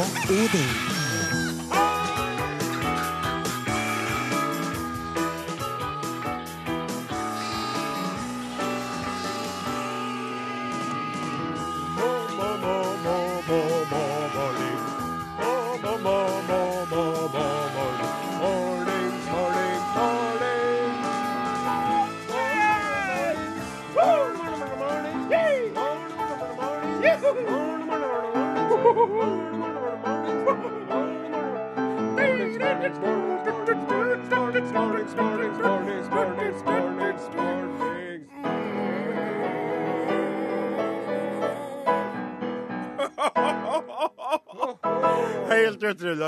[0.00, 0.89] Are og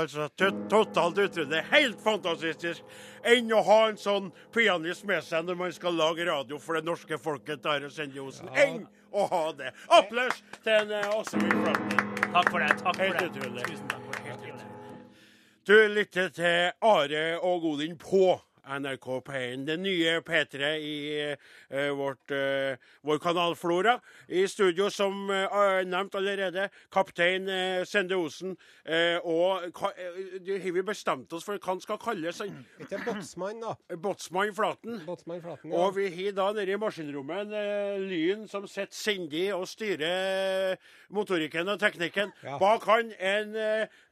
[0.03, 0.27] altså.
[0.69, 1.61] Totalt utrolig.
[1.71, 2.83] Helt fantastisk.
[3.23, 6.85] Enn å ha en sånn pianist med seg når man skal lage radio for det
[6.87, 7.65] norske folket.
[7.65, 8.51] Are Sende Osen.
[8.53, 9.71] Enn å ha det.
[9.93, 12.15] Applaus til eh, Åsmund Flaten.
[12.33, 12.71] Takk for det.
[12.81, 13.27] takk for Helt det.
[13.31, 13.67] utrolig.
[13.69, 14.23] Tusen takk for det.
[14.29, 14.69] Helt utrolig.
[15.63, 18.25] Du lytter til Are og Godin på
[18.63, 23.97] NRK P1, det nye P3 i eh, vårt, eh, vår kanalflora.
[24.27, 28.55] I studio, som eh, nevnt allerede, kaptein eh, Sende Osen.
[28.85, 32.39] Eh, og ka, eh, har vi bestemt oss for hva han skal kalles.
[32.79, 33.75] Ikke båtsmann, da.
[33.99, 35.01] Båtsmann Flaten.
[35.07, 35.83] Båtsmann Flaten, ja.
[35.83, 40.77] Og vi har da nede i maskinrommet en Lyn som sitter sindig og styrer
[41.13, 42.31] motorikken og teknikken.
[42.45, 42.57] Ja.
[42.61, 43.57] Bak han en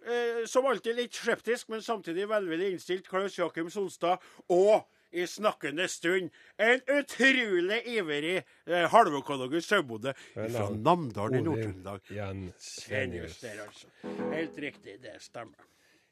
[0.05, 4.21] eh, som alltid litt skeptisk, men samtidig velvillig innstilt Klaus Jakim Solstad.
[4.49, 6.29] Og i snakkende stund
[6.61, 12.53] en utrolig ivrig eh, halvøkologisk sauebonde fra Namdalen i Nord-Trøndelag.
[12.61, 13.91] Senius der, altså.
[14.31, 15.67] Helt riktig, det stemmer.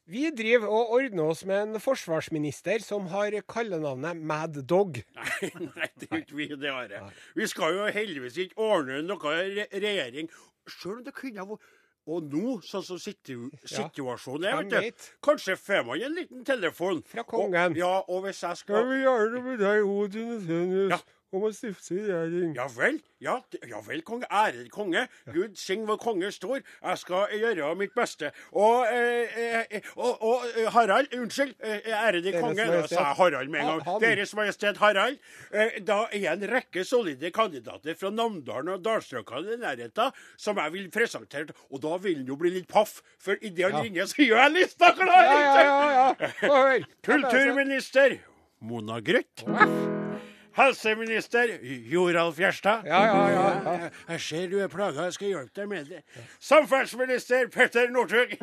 [0.09, 4.97] Vi driver og ordner oss med en forsvarsminister som har kallenavnet Mad Dog.
[5.19, 7.11] Nei, nei, det er ikke vi det har.
[7.37, 10.31] Vi skal jo heldigvis ikke ordne noe re regjering.
[10.65, 11.69] Selv om det kunne ha vært
[12.09, 17.03] Og nå, sånn som situ situasjonen er, vet du, kanskje får man en liten telefon.
[17.11, 17.75] Fra kongen.
[17.75, 20.99] Og, ja, og hvis jeg skal vi gjøre det med deg, Odin og Ja.
[21.35, 22.55] Om å stifte regjering?
[22.57, 23.35] Ja vel, ja,
[23.67, 24.25] ja vel, konge.
[24.31, 25.05] Ærede konge.
[25.33, 26.61] Gud sign vår konge står.
[26.81, 28.31] Jeg skal gjøre mitt beste.
[28.53, 29.37] Og, eh,
[29.69, 32.65] eh, og, og eh, Harald, unnskyld, eh, ærede konge.
[32.71, 33.83] Da sa Harald med en gang.
[33.89, 34.01] Han.
[34.01, 35.19] Deres Majestet Harald.
[35.53, 40.73] Eh, da er en rekke solide kandidater fra Namdalen og dalstrøkene i nærheten som jeg
[40.73, 41.53] vil presentere.
[41.69, 43.85] Og da vil han jo bli litt paff, for idet han Ja.
[43.85, 45.23] ringer, så gjør jeg lista klar!
[45.29, 46.33] Ja, ja, ja.
[46.41, 46.85] ja.
[47.05, 48.17] Kulturminister
[48.61, 50.08] Mona Grøth.
[50.58, 51.48] Helseminister
[51.92, 52.82] Joralf Gjerstad.
[52.86, 53.89] Ja, ja, ja, ja.
[54.10, 56.02] Jeg- ser du er plaga, jeg skal hjelpe deg med det.
[56.39, 58.33] Samferdselsminister Petter Northug.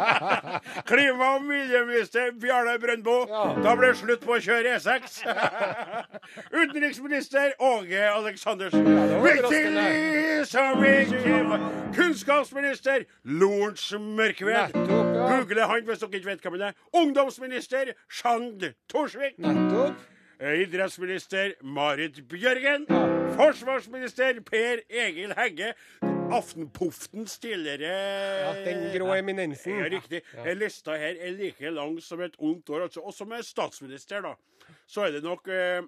[0.90, 3.16] Klima- og miljøminister Bjarne Brøndbo.
[3.28, 3.54] Ja.
[3.64, 5.22] Da blir det slutt på å kjøre E6.
[6.62, 8.84] Utenriksminister Åge Aleksandersen.
[9.24, 11.60] Viktig som ikke
[11.96, 14.72] Kunnskapsminister Lorentz Mørkved.
[14.86, 16.78] Google han hvis dere ikke vet hvem han er.
[16.92, 19.38] Ungdomsminister Sjand Torsvik.
[19.38, 19.98] Nettopp.
[20.40, 22.86] Eh, Idrettsminister Marit Bjørgen.
[23.36, 25.74] Forsvarsminister Per Egil Hegge.
[26.32, 29.76] Aftenpoftens tidligere Ja, den grå eminensen.
[29.82, 30.22] Ja, riktig.
[30.32, 30.54] Ja.
[30.56, 32.86] Lista her er like lang som et ondt år.
[32.86, 33.00] Altså.
[33.04, 34.32] Og som er statsminister, da,
[34.88, 35.82] så er det nok eh,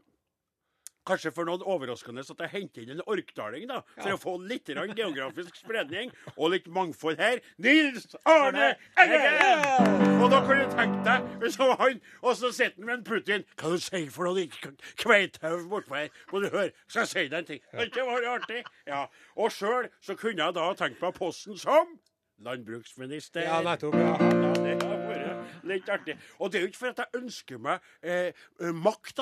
[1.08, 4.70] Kanskje for noen overraskende at jeg henter inn en orkdaling, da, for å få litt
[4.70, 7.40] geografisk spredning og litt mangfold her.
[7.58, 10.22] Nils Arne Eggen!
[10.22, 12.94] Og da kan du tenke deg hvis han var han, og så sitter han med
[13.00, 14.46] en Putin Hva du sier for noe
[15.02, 16.14] kveithaug bortpå her?
[16.30, 16.70] Må du høre?
[16.86, 17.66] Skal jeg si deg en ting?
[17.72, 18.62] Det ikke var artig?
[18.86, 19.04] Ja.
[19.34, 21.96] Og sjøl så kunne jeg da tenkt meg posten som
[22.42, 23.46] landbruksminister.
[23.46, 23.98] Ja, nettopp.
[23.98, 25.01] Ja.
[25.68, 26.16] Litt artig.
[26.38, 29.18] Og det er jo ikke for at jeg ønsker meg eh, eh, makt,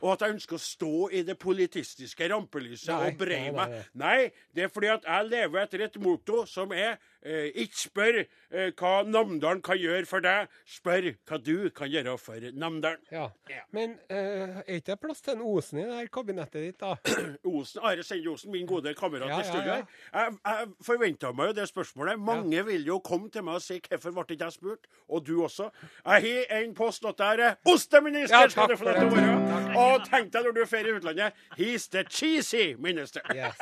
[0.00, 3.68] og at jeg ønsker å stå i det politistiske rampelyset Nei, og bre nei, nei,
[3.68, 3.92] meg.
[3.94, 4.18] nei.
[4.56, 8.90] Det er fordi at jeg lever etter et motto som er ikke spør eh, hva
[9.06, 13.00] Namdalen kan gjøre for deg, spør hva du kan gjøre for Namdalen.
[13.10, 13.28] Ja.
[13.50, 13.62] Ja.
[13.74, 16.94] Men eh, er ikke plass til en Osen i det her kabinettet ditt, da?
[17.56, 19.74] Osen, Are Sende Osen, min gode kamerat Ja, i ja, studio ja.
[19.74, 19.84] her.
[20.12, 22.20] Jeg, jeg forventa meg jo det spørsmålet.
[22.20, 24.86] Mange vil jo komme til meg og si hvorfor ble ikke jeg spurt?
[25.08, 25.70] Og du også.
[26.06, 29.00] Jeg har en post at der er osteminister, Ja, skal takk du få for lov
[29.00, 29.50] til å det.
[29.50, 29.76] være.
[29.82, 33.22] Og tenk deg når du ferie i utlandet, he's the cheesy minister.
[33.34, 33.56] Yes.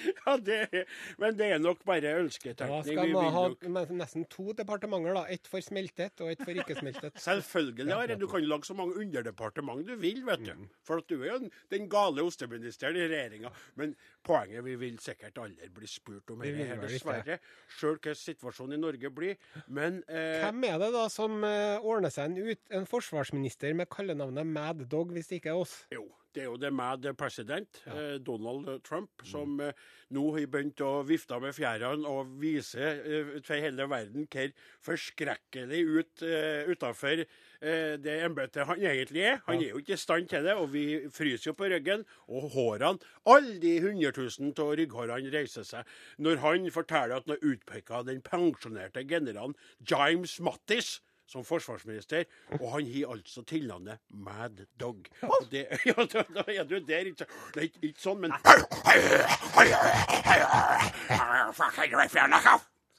[0.26, 0.84] ja, det,
[1.20, 5.24] men det er nok bare Da skal man ha nok nesten to departementer, da.
[5.32, 7.18] Ett for smeltet og ett for ikke smeltet.
[7.28, 8.16] Selvfølgelig, Are.
[8.20, 10.66] Du kan lage så mange underdepartement du vil, vet du.
[10.86, 13.52] For at du er jo den gale osteministeren i regjeringa.
[13.80, 13.94] Men
[14.26, 17.40] poenget vi vil sikkert aldri bli spurt om dette, dessverre.
[17.78, 19.38] Sjøl hva situasjonen i Norge blir.
[19.68, 23.90] Men eh, Hvem er det da som eh, ordner seg en, ut, en forsvarsminister med
[23.92, 25.76] kallenavnet Mad Dog, hvis det ikke er oss?
[25.92, 28.18] jo, Det er jo det mad president, ja.
[28.18, 29.72] Donald Trump, som mm.
[30.14, 34.52] nå har begynt å vifte med fjærene og vise eh, til hele verden hvor
[34.86, 36.24] forskrekkelig ut
[36.70, 39.42] utafor eh, det embetet han egentlig er.
[39.48, 42.06] Han er jo ikke i stand til det, og vi fryser jo på ryggen.
[42.30, 47.46] Og hårene, alle de hundretusen av rygghårene reiser seg når han forteller at han har
[47.52, 51.00] utpeka den pensjonerte generalen James Mattis
[51.30, 52.26] som forsvarsminister,
[52.58, 55.06] og han har altså tilnavnet Mad Dog.
[55.22, 58.34] Og det, ja, da, da er du der, ikke, det er ikke, ikke sånn, men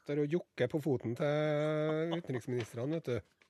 [0.01, 3.40] Står og jokker på foten til utenriksministrene, vet du.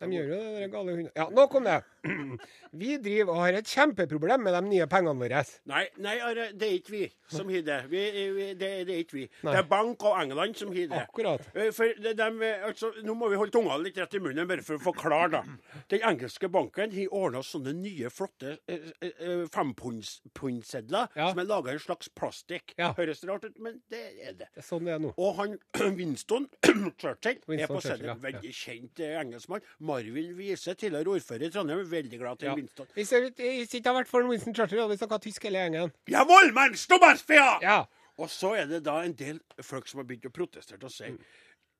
[0.00, 1.12] De gjør jo det, de gale hundene.
[1.16, 1.78] Ja, nok om det.
[2.80, 5.42] Vi driver og har et kjempeproblem med de nye pengene våre.
[5.68, 6.14] Nei, nei
[6.56, 7.78] det er ikke vi som har det.
[7.90, 8.00] Vi,
[8.36, 9.24] vi, det, det er ikke vi.
[9.44, 9.52] Nei.
[9.52, 11.00] Det er Bank og England som har det.
[11.02, 11.44] Akkurat.
[11.54, 14.48] Eh, For de, dem, eh, altså, nå må vi holde tunga litt rett i munnen,
[14.48, 15.28] bare for å forklare.
[15.34, 15.82] da.
[15.92, 21.30] Den engelske banken har ordna sånne nye, flotte eh, fempundsedler Ja.
[21.30, 22.74] som er laga i en slags plastikk.
[22.78, 22.92] Ja.
[22.96, 24.48] Høres rart ut, men det er det.
[24.54, 25.12] Det er sånn det er nå.
[25.18, 25.58] Og han
[25.98, 26.48] Winston
[27.00, 28.14] Churchill er på seddelen.
[28.14, 28.18] ja.
[28.30, 29.64] Veldig kjent eh, engelskmann.
[29.90, 32.54] Marvin Wiese, tidligere ordfører i Trondheim, er veldig glad til Ja.
[32.56, 32.86] Winston.
[32.94, 35.92] Hvis det ikke har vært for Winston Churchill, hadde vi snakka tysk hele gjengen.
[36.08, 37.58] Jawohl, mein Stummersfia!
[37.62, 37.78] Ja.
[38.20, 41.12] Og så er det da en del folk som har begynt å protestere og si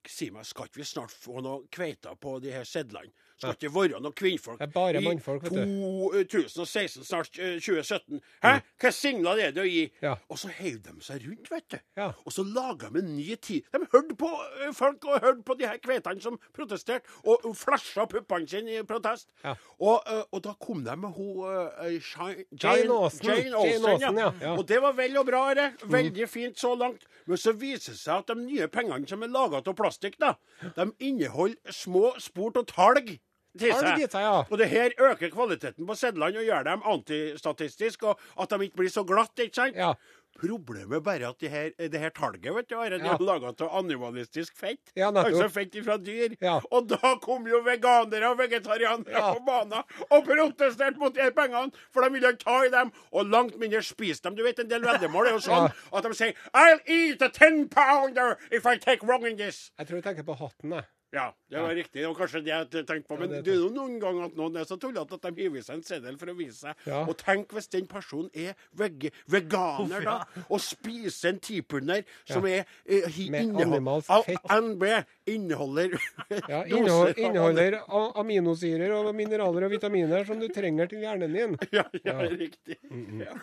[0.09, 3.13] Si meg, skal ikke vi snart få noe kveita på de her sedlene?
[3.41, 6.19] Skal ikke være noen kvinnfolk Det er bare mannfolk, vet du.
[6.35, 8.21] 2016, snart eh, 2017?
[8.45, 8.53] Hæ?
[8.83, 9.87] Hva signal er det å gi?
[10.05, 10.15] Ja.
[10.29, 11.79] Og så heiv de seg rundt, vet du.
[11.97, 12.11] Ja.
[12.27, 13.69] Og så laga de en ny tid.
[13.73, 18.05] De hørte på eh, folk og hørte på de her kveitene som protesterte, og flasha
[18.11, 19.31] puppene sine i protest.
[19.45, 19.57] Ja.
[19.79, 23.31] Og, eh, og da kom de med hun uh, Jane Austen.
[23.31, 24.33] Jane Austen, ja.
[24.41, 24.55] Ja.
[24.57, 25.47] Og det var vel og bra.
[25.57, 25.71] Det.
[25.91, 27.07] Veldig fint så langt.
[27.27, 30.35] Men så viser det seg at de nye pengene som er laga av plastikk, da,
[30.77, 33.17] de inneholder små sport og talg.
[33.59, 34.09] Til seg.
[34.15, 34.45] ja.
[34.51, 38.77] Og det her øker kvaliteten på sedlene og gjør dem antistatistiske, og at de ikke
[38.85, 39.45] blir så glatte.
[39.49, 39.77] ikke sant?
[39.77, 39.95] Ja.
[40.41, 43.17] Problemet bare at det her, det her talget vet du, er Ja.
[43.19, 44.93] laga av animalistisk fett.
[44.97, 46.37] Ja, altså fett fra dyr.
[46.41, 46.61] Ja.
[46.71, 49.35] Og da kom jo veganere og vegetarianere Ja.
[49.35, 53.27] på banen og protesterte mot de pengene, for de ville ikke ta i dem, og
[53.27, 54.37] langt mindre spise dem.
[54.37, 57.69] Du vet, En del veddemål er jo sånn at de sier I'll eat a ten
[57.69, 59.73] pounder if I take wrong in this.
[59.79, 60.85] Jeg tror du tenker på hatten, jeg.
[61.13, 62.03] Ja, det var riktig.
[62.03, 63.17] Det var kanskje det jeg tenkte på.
[63.19, 65.43] Men det er det er jo noen ganger at noen er så tullete at de
[65.43, 66.85] hiver seg en seddel for å vise seg.
[66.87, 67.01] Ja.
[67.11, 72.61] Og tenk hvis den personen er veg veganer, da, og spiser en tipunder som er
[72.87, 74.55] eh, hi- Med innehold- animalsk Al- fett.
[74.55, 74.87] NB
[75.35, 77.79] inneholder Ja, doser innehold, inneholder
[78.23, 81.59] aminosyrer og mineraler og vitaminer som du trenger til hjernen din.
[81.75, 82.79] Ja, ja, riktig.
[83.19, 83.35] Ja.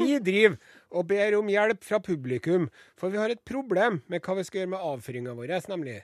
[0.00, 0.56] Vi driver
[0.94, 4.62] og ber om hjelp fra publikum, for vi har et problem med hva vi skal
[4.64, 6.00] gjøre med avføringa vår, nemlig.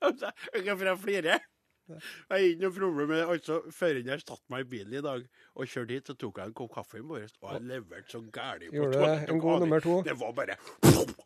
[0.00, 0.30] Altså,
[0.64, 1.42] jeg flirer?
[1.90, 3.26] Jeg har ikke noe problem med det.
[3.34, 5.24] Altså, Før jeg satt meg i bilen i dag
[5.56, 8.20] og kjørte hit, så tok jeg en kopp kaffe i morges, og jeg leverte så
[8.32, 9.14] gæli på Gjorde det?
[9.32, 9.96] En god nummer to?
[10.06, 10.56] Det var bare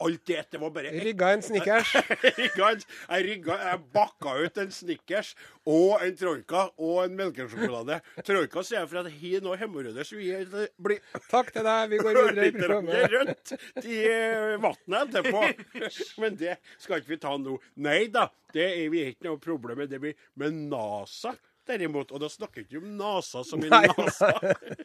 [0.04, 1.92] Alt det det var bare Rigga en snickers.
[2.54, 5.34] Jeg rigga jeg bakka ut en Snickers
[5.68, 7.98] og en Troika og en melkesjokolade.
[8.26, 10.30] Troika sier jeg for at har noe hemoroider, så vi
[10.82, 11.00] blir
[11.30, 11.88] Takk til deg.
[11.92, 13.08] Vi går videre i programmet.
[13.14, 15.42] rødt i eh, vannet etterpå.
[16.24, 17.56] Men det skal ikke vi ta nå.
[17.84, 19.92] Nei da, det er vi ikke noe problem med.
[19.92, 21.34] Det blir med NASA.
[21.68, 24.32] Derimot, og da snakker vi ikke om NASA som i NASA.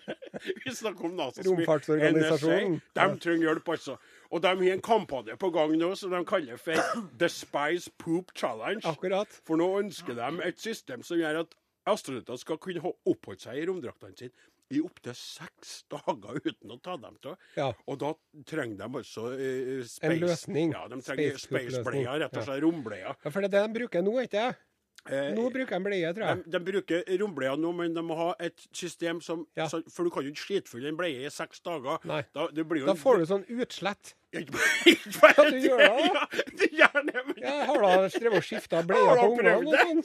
[0.64, 1.66] Vi snakker om NASA som i.
[1.68, 2.60] NSA.
[2.96, 3.98] De trenger hjelp, altså.
[4.30, 6.80] Og de har en kampanje på gang nå som de kaller for
[7.20, 8.86] The Spice Poop Challenge.
[8.88, 9.42] Akkurat.
[9.48, 11.58] For nå ønsker de et system som gjør at
[11.90, 16.78] astronauter skal kunne ha oppholdt seg i romdraktene sine i opptil seks dager uten å
[16.84, 17.38] ta dem av.
[17.58, 17.70] Ja.
[17.90, 18.12] Og da
[18.50, 20.74] trenger de altså eh, space En løsning.
[20.76, 22.64] Ja, de trenger space-bleier, space rett og slett.
[22.66, 23.16] Rombleier.
[23.16, 24.69] Ja, for det er det de bruker nå, ikke det?
[25.08, 26.44] Eh, Nå bruker de bleie, tror jeg.
[26.44, 29.66] de, de bruker rombleier nå, men de må ha et system som Ja.
[29.72, 31.98] så, For du kan jo ikke skitfylle en bleie i seks dager.
[32.06, 32.24] Nei.
[32.36, 34.14] Da, Da får du sånn utslett.
[34.36, 35.64] Ikke bare- det!
[35.64, 36.28] Ja,
[36.60, 40.04] du gjør det, men Ja, har da drevet og skifta bleie på ungene?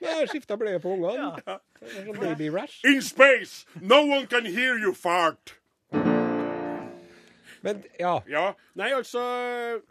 [0.00, 1.34] Ja, skifta bleie på ungene.
[1.44, 1.58] Ja.
[1.98, 2.78] Sånn baby rash.
[2.84, 5.56] In space, no one can hear you fart.
[7.66, 8.14] Men ja.
[8.30, 8.44] Ja,
[8.78, 9.20] nei altså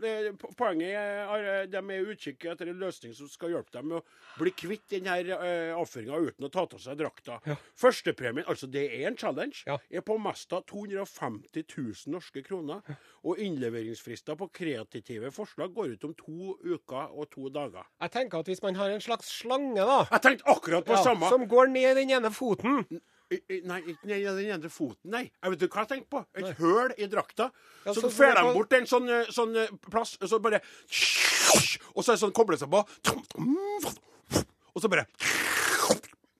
[0.05, 3.99] eh, Poenget er at de er utkikk etter en løsning som skal hjelpe dem med
[3.99, 7.37] å bli kvitt denne uh, avføringa uten å ta av seg drakta.
[7.79, 9.77] Førstepremien, altså det er en challenge, Ja.
[9.89, 12.81] er på Mesta 250 000 norske kroner.
[13.25, 17.85] Og innleveringsfrister på kreative forslag går ut om to uker og to dager.
[18.01, 21.03] Jeg tenker at hvis man har en slags slange, da, Jeg tenkte akkurat på ja,
[21.03, 21.29] samme.
[21.29, 22.83] som går ned den ene foten
[23.25, 25.23] Nei, ikke nei, den ene foten, nei.
[25.31, 26.19] Jeg vet du hva jeg tenkte på?
[26.37, 27.47] Et høl i drakta.
[27.81, 28.49] Ja, så så får de kan...
[28.53, 30.61] bort en sånn, eh, sånn eh, plass, så bare
[31.95, 32.83] Og så er det sånn kobler seg på.
[34.75, 35.07] Og så bare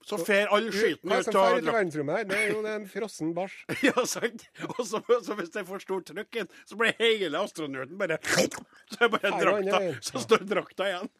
[0.06, 3.58] Så fer all skitten ut av verdensrommet her, det er jo en frossen bæsj.
[3.88, 4.46] Ja, sant?
[4.76, 8.20] Og så, så hvis det er for stort trykk, inn, så blir hele astronauten bare
[8.30, 9.82] Så er bare drakta.
[10.06, 11.10] Så står drakta igjen.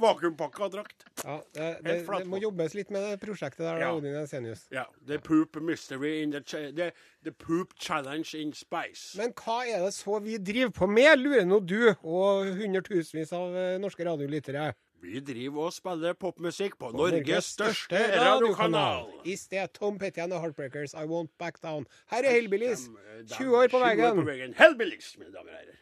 [0.00, 1.04] Vakuumpakka drakt.
[1.24, 3.92] Ja, det, det, det må jobbes litt med det prosjektet der, Ja.
[3.94, 4.66] Odin Ensenius.
[4.72, 4.86] Ja.
[5.06, 6.40] The poop mystery in the,
[6.72, 6.90] the,
[7.24, 9.16] the poop challenge in space.
[9.20, 13.56] Men hva er det så vi driver på med, lurer nå du og hundretusenvis av
[13.56, 14.72] eh, norske radiolyttere?
[15.00, 19.06] Vi driver og spiller popmusikk på, På Norges største radiokanal.
[19.24, 21.86] I sted Tom Petty and the Heartbreakers, I Won't Back Down.
[22.12, 22.82] Her er Hellbillies.
[22.84, 24.16] Dem- dem- 20 år på 20 veggen.
[24.20, 24.54] på veggen.
[24.58, 25.78] Hellbillies, mine damer og herrer.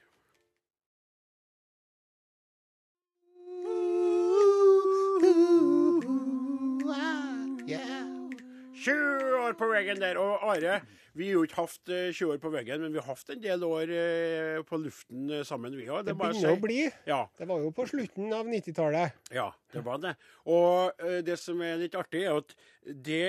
[8.88, 10.18] 20 år på veggen der.
[10.20, 10.78] Og Are,
[11.18, 13.42] vi har jo ikke hatt eh, 20 år på veggen, men vi har hatt en
[13.42, 16.06] del år eh, på luften eh, sammen, vi òg.
[16.08, 16.78] Det begynner å bli.
[17.08, 19.18] Ja, Det var jo på slutten av 90-tallet.
[19.36, 20.14] ja, det var det.
[20.48, 22.56] Og eh, det som er litt artig, er at
[22.88, 23.22] det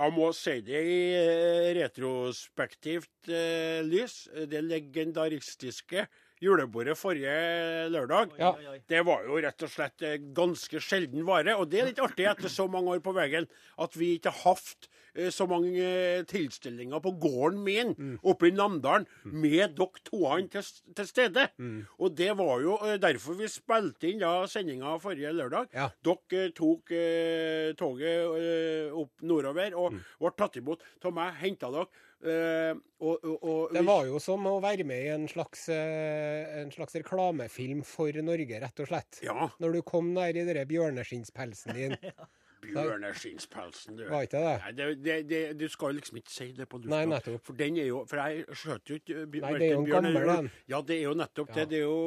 [0.00, 4.22] jeg må si det i eh, retrospektivt eh, lys.
[4.48, 6.06] Det legendaristiske
[6.40, 7.34] julebordet forrige
[7.92, 8.32] lørdag.
[8.40, 8.54] Ja.
[8.88, 10.06] Det var jo rett og slett
[10.36, 11.56] ganske sjelden vare.
[11.60, 13.48] Og det er litt artig etter så mange år på veggen
[13.80, 14.90] at vi ikke har hatt
[15.34, 21.08] så mange eh, tilstelninger på gården min oppe i Namdalen med dere toene til, til
[21.08, 21.48] stede.
[21.98, 25.72] Og det var jo eh, derfor vi spilte inn da sendinga forrige lørdag.
[25.76, 25.88] Ja.
[26.04, 31.72] Dere eh, tok eh, toget eh, opp nordover og ble tatt imot av meg, henta
[31.74, 31.90] dere.
[32.20, 36.50] Uh, og, og, og Det var jo som å være med i en slags, eh,
[36.60, 39.22] en slags reklamefilm for Norge, rett og slett.
[39.24, 39.48] Ja.
[39.62, 41.96] Når du kom der i den bjørneskinnspelsen din.
[42.60, 44.04] Bjørneskinnspelsen, du.
[44.10, 44.54] Var ikke det?
[44.64, 46.92] Nei, det, det, det, du skal liksom ikke si det på lufta.
[46.92, 47.42] Nei, nettopp.
[47.46, 49.46] For den er jo For jeg skjøt jo ikke bjørn.
[49.46, 50.50] Nei, det er jo en gammel en.
[50.70, 51.58] Ja, det er jo nettopp Ja.
[51.60, 51.66] det.
[51.72, 51.98] Det er jo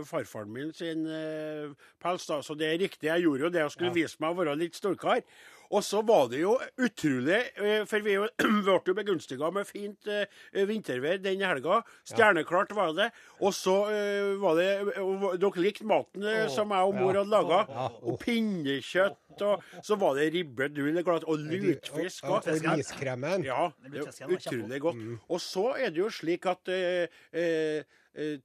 [0.00, 2.40] uh, farfaren min sin uh, pels, da.
[2.42, 3.08] Så det er riktig.
[3.10, 3.62] Jeg gjorde jo det.
[3.66, 3.98] Jeg skulle Ja.
[4.02, 5.22] vise meg å være litt storkar.
[5.70, 10.24] Og så var det jo utrolig, uh, for vi ble jo begunstiga med fint uh,
[10.68, 11.82] vintervær den helga.
[12.08, 13.10] Stjerneklart var det.
[13.42, 14.68] Og så uh, var det
[15.38, 17.22] Dere likte maten som jeg og mor ja.
[17.22, 17.88] hadde laga.
[18.02, 22.24] Og pinnekjøtt, og så var det ribbe, du og lutfisk.
[22.24, 23.44] Og, Og, og riskremen.
[23.44, 24.96] ja, det var utrolig godt.
[24.96, 25.18] Mm.
[25.28, 27.84] Og så er det jo slik at eh, eh, eh,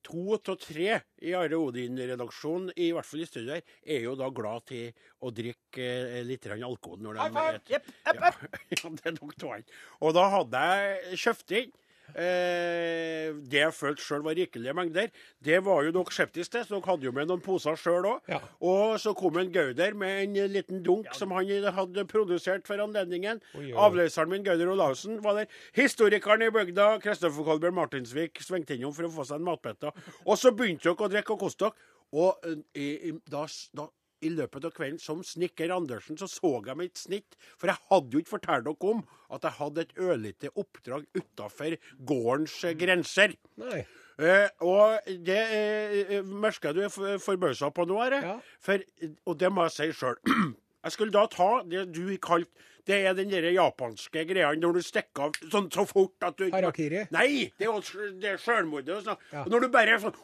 [0.05, 4.29] to av tre i Are Odin-redaksjonen, i hvert fall i studio her, er jo da
[4.33, 4.91] glad til
[5.23, 8.57] å drikke eh, litt alkohol når de er Jepp, Yep, ja, jepp.
[8.77, 9.71] ja, det er nok.
[10.03, 11.73] Og da hadde jeg kjøpt inn
[12.13, 15.09] eh, det jeg følte sjøl var rikelige mengder.
[15.43, 18.29] Det var jo dere skeptiske til, så dere hadde jo med noen poser sjøl òg.
[18.31, 18.41] Ja.
[18.63, 23.41] Og så kom en Gauder med en liten dunk som han hadde produsert for anledningen.
[23.57, 23.77] Oi, oi.
[23.87, 25.57] Avløseren min, Gauder Olavsen, var der.
[25.77, 29.93] Historikeren i bygda, Kristoffer Kolbjørn Martinsvik, svingte innom for å få seg en matbete.
[30.25, 31.91] Og så begynte dere å drikke og koste dere.
[32.13, 32.45] Og
[32.77, 33.87] eh, da, da
[34.23, 37.35] i løpet av kvelden, som snekker Andersen, så så jeg mitt snitt.
[37.59, 39.03] For jeg hadde jo ikke fortalt dere om
[39.33, 41.77] at jeg hadde et ørlite oppdrag utafor
[42.07, 43.35] gårdens eh, grenser.
[43.61, 43.83] Nei.
[44.21, 48.19] Eh, og det eh, merker jeg du er for- forbausa på nå, Are.
[48.21, 48.35] Ja.
[48.61, 48.83] For,
[49.25, 50.19] og det må jeg si sjøl.
[50.83, 52.51] Jeg skulle da ta det du kalte
[52.83, 56.49] Det er den der japanske greia når du stikker av sånn så fort at du
[56.51, 57.05] Harakiri?
[57.15, 58.97] Nei, det er det er sjølmordet.
[59.05, 59.21] sånn.
[59.31, 59.45] Ja.
[59.47, 60.17] Når du bare er sånn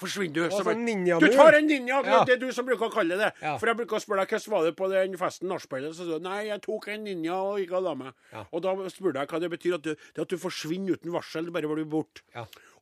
[0.00, 0.42] forsvinner du.
[0.50, 1.20] Som så sånn.
[1.20, 2.24] Du tar en ninja, Ja.
[2.24, 3.32] det er du som bruker å kalle det.
[3.42, 3.56] Ja.
[3.60, 5.94] For jeg bruker å spørre deg hvordan var det på den festen nachspielet.
[5.94, 8.12] Så sa du nei, jeg tok en ninja og gikk og la meg.
[8.32, 8.44] Ja.
[8.52, 9.74] Og da spurte jeg hva det betyr.
[9.78, 11.50] At du, det at du forsvinner uten varsel.
[11.52, 12.22] Bare blir borte.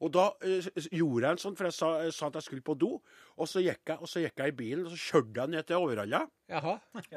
[0.00, 2.64] Og da eh, gjorde jeg en sånn, for jeg sa, jeg sa at jeg skulle
[2.67, 2.90] på do.
[3.38, 5.67] Og så gikk jeg, og så gikk jeg i bilen, og så kjørte jeg ned
[5.67, 6.21] til Overhalla.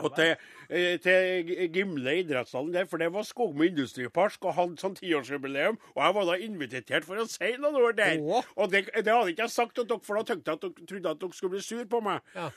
[0.01, 0.33] Og til,
[0.69, 5.77] eh, til Gimle idrettshallen der, for det var Skogmo industripark og hadde sånn tiårsjubileum.
[5.95, 8.17] Og jeg var da invitert for å si noen ord der.
[8.57, 10.89] Og det, det hadde ikke jeg sagt til dere, for da tenkte jeg at dere
[10.91, 12.21] trodde at dere skulle bli sur på meg.
[12.35, 12.49] Ja.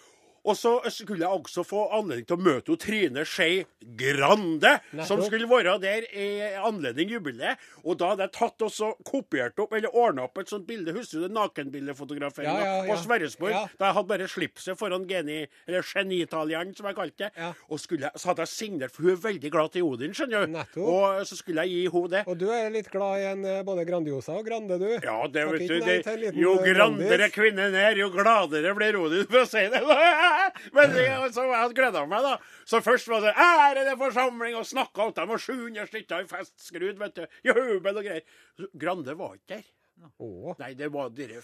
[0.44, 3.62] Og så skulle jeg også få anledning til å møte Trine Skei
[3.96, 4.74] Grande,
[5.08, 6.26] som skulle være der i
[6.60, 7.60] anledning jubileet.
[7.84, 10.92] Og da hadde jeg tatt og så kopiert opp, eller ordna opp et sånt bilde.
[10.96, 12.90] Husker du det nakenbildefotograferinga Ja, ja, ja.
[12.92, 13.54] på Sverresborg?
[13.54, 13.62] Ja.
[13.80, 17.30] Da jeg hadde bare slipset foran geni, eller genitalieren, som jeg kalte det.
[17.40, 17.50] Ja.
[17.72, 20.54] Og skulle, så hadde jeg signert, for hun er veldig glad til Odin, skjønner du.
[20.58, 20.84] Nettopp.
[20.84, 22.24] Og så skulle jeg gi henne det.
[22.28, 24.88] Og du er litt glad i en eh, både Grandiosa og Grande, du?
[25.00, 25.76] Ja, det vet du.
[25.84, 29.82] Det, jo grandere kvinnen er, jo gladere blir Odin, for å si det.
[30.74, 30.96] Men
[31.34, 32.34] så jeg gleda meg, da.
[32.68, 36.28] Så først var det ære det forsamling, og snakka om dem, og 700 stykker i
[36.30, 37.40] festskrud, vet du.
[37.50, 38.36] Jubel og greier.
[38.74, 39.72] Grande var ikke der.
[40.20, 40.54] Å.
[40.58, 41.38] Nei, det var dere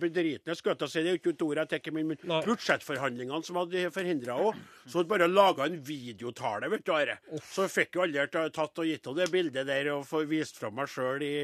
[0.00, 1.02] bedritne, skulle jeg si.
[1.04, 2.32] Det er ikke et ord jeg tar i min munn.
[2.46, 4.64] Budsjettforhandlingene som hadde forhindra henne.
[4.86, 6.94] Så hadde bare laga en videotale, vet du.
[6.96, 7.18] Are.
[7.44, 8.24] Så fikk jo aldri
[8.56, 11.34] tatt og gitt henne det bildet der og få vist fram meg sjøl i,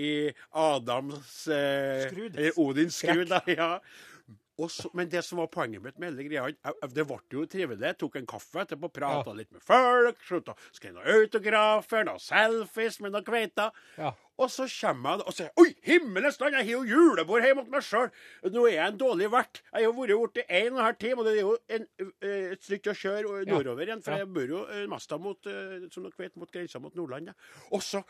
[0.00, 0.10] i
[0.64, 2.32] Adams eh, Skrud.
[2.32, 3.42] Eller Odins skrud, da.
[3.54, 3.70] Ja.
[4.54, 7.82] Så, men det som var poenget mitt med hele greia, det ble jo trivelig.
[7.82, 13.00] Jeg tok en kaffe etterpå, prata litt med folk, slutta, skrev noen autografer, noen selfies
[13.02, 13.74] med noen kveiter.
[13.98, 14.12] Ja.
[14.38, 17.70] Og så kommer jeg og sier Oi, himmelens land, jeg har jo julebord hjemme hos
[17.70, 18.08] meg sjøl.
[18.54, 19.60] Nå er jeg en dårlig vert.
[19.70, 21.86] Jeg har vært borte en og en halv time, og det er jo en,
[22.22, 24.02] eh, et stykke å kjøre nordover igjen.
[24.06, 27.34] For jeg bor jo eh, mest mot, eh, som dere vet, mot grensa mot Nordland.
[27.70, 28.02] Og så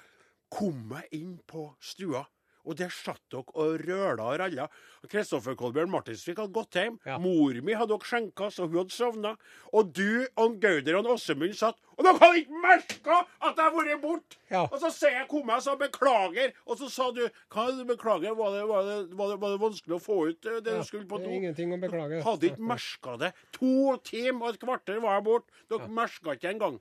[0.52, 2.24] kom jeg inn på stua.
[2.64, 4.68] Og der satt dere og røla og ralla.
[5.11, 6.97] Kristoffer Kolbjørn Martinsvik hadde gått hjem.
[7.04, 7.18] Ja.
[7.21, 9.35] Mor mi hadde dere skjenka, så hun hadde sovna.
[9.76, 13.75] Og du og Gauder og Åsemund satt Og dere hadde ikke merka at jeg har
[13.76, 14.38] vært borte!
[14.50, 14.64] Ja.
[14.64, 17.71] Og så sier jeg kom jeg og sa beklager, og så sa du hva er
[17.71, 20.40] det du beklager, var det, var det, var det, var det vanskelig å få ut
[20.42, 21.30] det Ja, du skulle på do?
[21.30, 22.23] Ingenting å beklage.
[22.26, 23.30] Hadde ikke merka det.
[23.61, 25.62] To timer og et kvarter var jeg borte.
[25.71, 26.80] Dere merka ikke engang.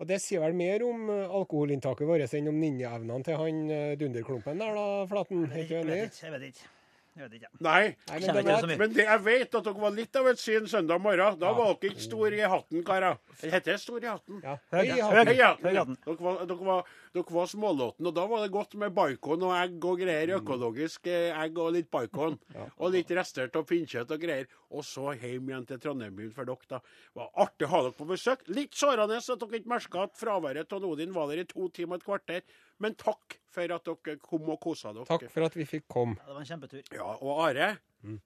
[0.00, 3.96] Og det sier vel mer om eh, alkoholinntaket vårt enn om ninjeevnene til han eh,
[4.00, 5.42] dunderklumpen der, da, Flaten?
[5.52, 6.70] Jeg vet ikke.
[7.16, 7.48] Jeg vet ikke.
[7.60, 7.96] Nei.
[8.08, 8.66] Nei, men det var.
[8.80, 11.38] Men det, jeg vet at dere var litt av et syn søndag morgen.
[11.40, 11.52] Da Ja.
[11.58, 13.18] var dere ikke stor i hatten, karer.
[13.40, 14.40] Det heter stor i hatten.
[14.44, 14.56] ja.
[14.72, 15.96] Høy- i hatten.
[16.06, 19.52] Dere var, dere var, dere var smålåten, og da var det godt med bacon og
[19.58, 20.36] egg og greier.
[20.38, 22.38] Økologisk eh, egg og litt bacon.
[22.80, 24.46] Og litt rester av pinnkjøtt og greier.
[24.70, 26.78] Og så hjem igjen til Trondheim for dere, da.
[26.78, 28.46] Det var artig å ha dere på besøk.
[28.48, 31.98] Litt sårende at dere ikke merka at fraværet av Odin var der i to timer
[31.98, 32.42] og et kvarter.
[32.80, 35.04] Men takk for at dere kom og kosa dere.
[35.08, 36.16] Takk for at vi fikk komme.
[36.20, 36.82] Ja, det var en kjempetur.
[36.96, 37.70] Ja, og Are,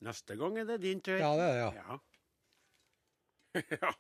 [0.07, 1.19] neste gang er det din tur.
[1.19, 1.71] Ja, det er det, ja.
[1.83, 2.01] Ja.
[3.83, 3.93] ja.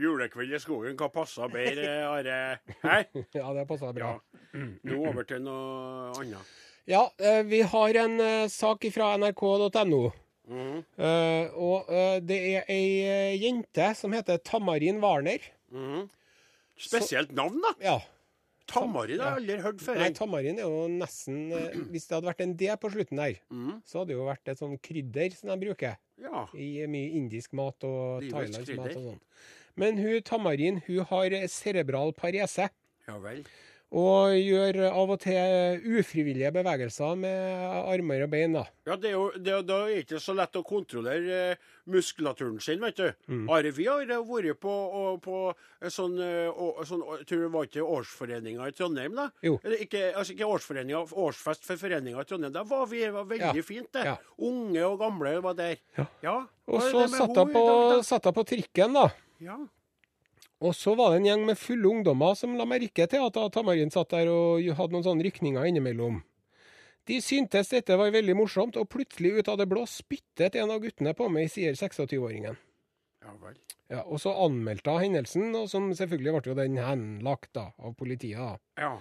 [0.00, 2.38] Julekveld i skogen, hva passer bedre, Are?
[2.80, 2.96] Hæ?
[3.36, 4.14] Ja, det passa bra.
[4.16, 4.64] Ja.
[4.88, 6.54] Nå over til noe annet.
[6.88, 10.00] Ja, eh, vi har en eh, sak fra nrk.no.
[10.48, 10.80] Mm.
[10.98, 11.92] Eh, og
[12.26, 15.44] det er ei jente som heter Tamarin Warner.
[15.70, 16.08] Mhm.
[16.82, 17.76] Spesielt navn, da.
[17.84, 17.98] Ja.
[18.70, 19.98] Tamarin har jeg aldri hørt før.
[20.00, 23.40] Nei, Tamarin er jo nesten eh, Hvis det hadde vært en D på slutten der,
[23.52, 23.72] mm.
[23.88, 26.44] så hadde det jo vært et sånn krydder som de bruker Ja.
[26.54, 29.20] i mye indisk mat og thailandsk mat og sånn.
[29.80, 32.68] Men hun Tamarin hun har cerebral parese.
[33.08, 33.44] ja vel.
[33.92, 38.54] Og gjør av og til ufrivillige bevegelser med armer og bein.
[38.56, 38.62] da.
[38.88, 42.56] Ja, det er jo, det, Da er det ikke så lett å kontrollere eh, muskulaturen
[42.64, 43.10] sin, vet du.
[43.28, 43.42] Mm.
[43.52, 44.72] Arvi har eh, vært på,
[45.26, 45.42] på
[45.92, 49.28] sånn, eh, sånn Tror du var ikke årsforeninga i Trondheim, da?
[49.44, 49.58] Jo.
[49.76, 52.56] Ikke, altså ikke årsforeninga, årsfest for foreninga i Trondheim.
[52.56, 53.66] Da var vi det var veldig Ja.
[53.66, 54.06] fint, det.
[54.08, 54.16] Ja.
[54.40, 55.76] Unge og gamle var der.
[55.98, 56.08] Ja.
[56.24, 56.36] ja.
[56.72, 59.10] Og så satt hun på, på trikken, da.
[59.42, 59.60] Ja.
[60.62, 63.90] Og så var det en gjeng med fulle ungdommer som la merke til at Tamarin
[63.90, 66.20] satt der og hadde noen sånne rykninger innimellom.
[67.10, 70.82] De syntes dette var veldig morsomt, og plutselig ut av det blå spyttet en av
[70.84, 72.58] guttene på meg, sier 26-åringen.
[73.24, 73.58] ja vel.
[73.90, 77.96] Ja, og så anmeldte hun hendelsen, og som selvfølgelig ble jo den henlagt da, av
[77.98, 78.38] politiet.
[78.38, 78.54] da.
[78.78, 78.92] Ja.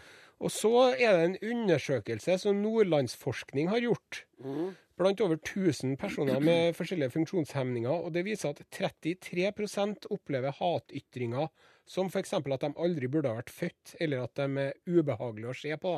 [0.42, 4.72] Og så er det en undersøkelse som Nordlandsforskning har gjort Mm.
[4.98, 11.48] blant over 1000 personer med forskjellige funksjonshemninger, og det viser at 33% opplever hatytringer
[11.86, 12.34] som f.eks.
[12.34, 15.94] at de aldri burde ha vært født, eller at de er ubehagelige å se på.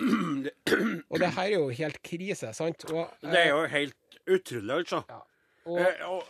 [1.10, 2.84] Og det her er jo helt krise, sant?
[2.92, 5.02] Og, Det er jo helt utrolig, altså.
[5.64, 6.22] og Eh, og,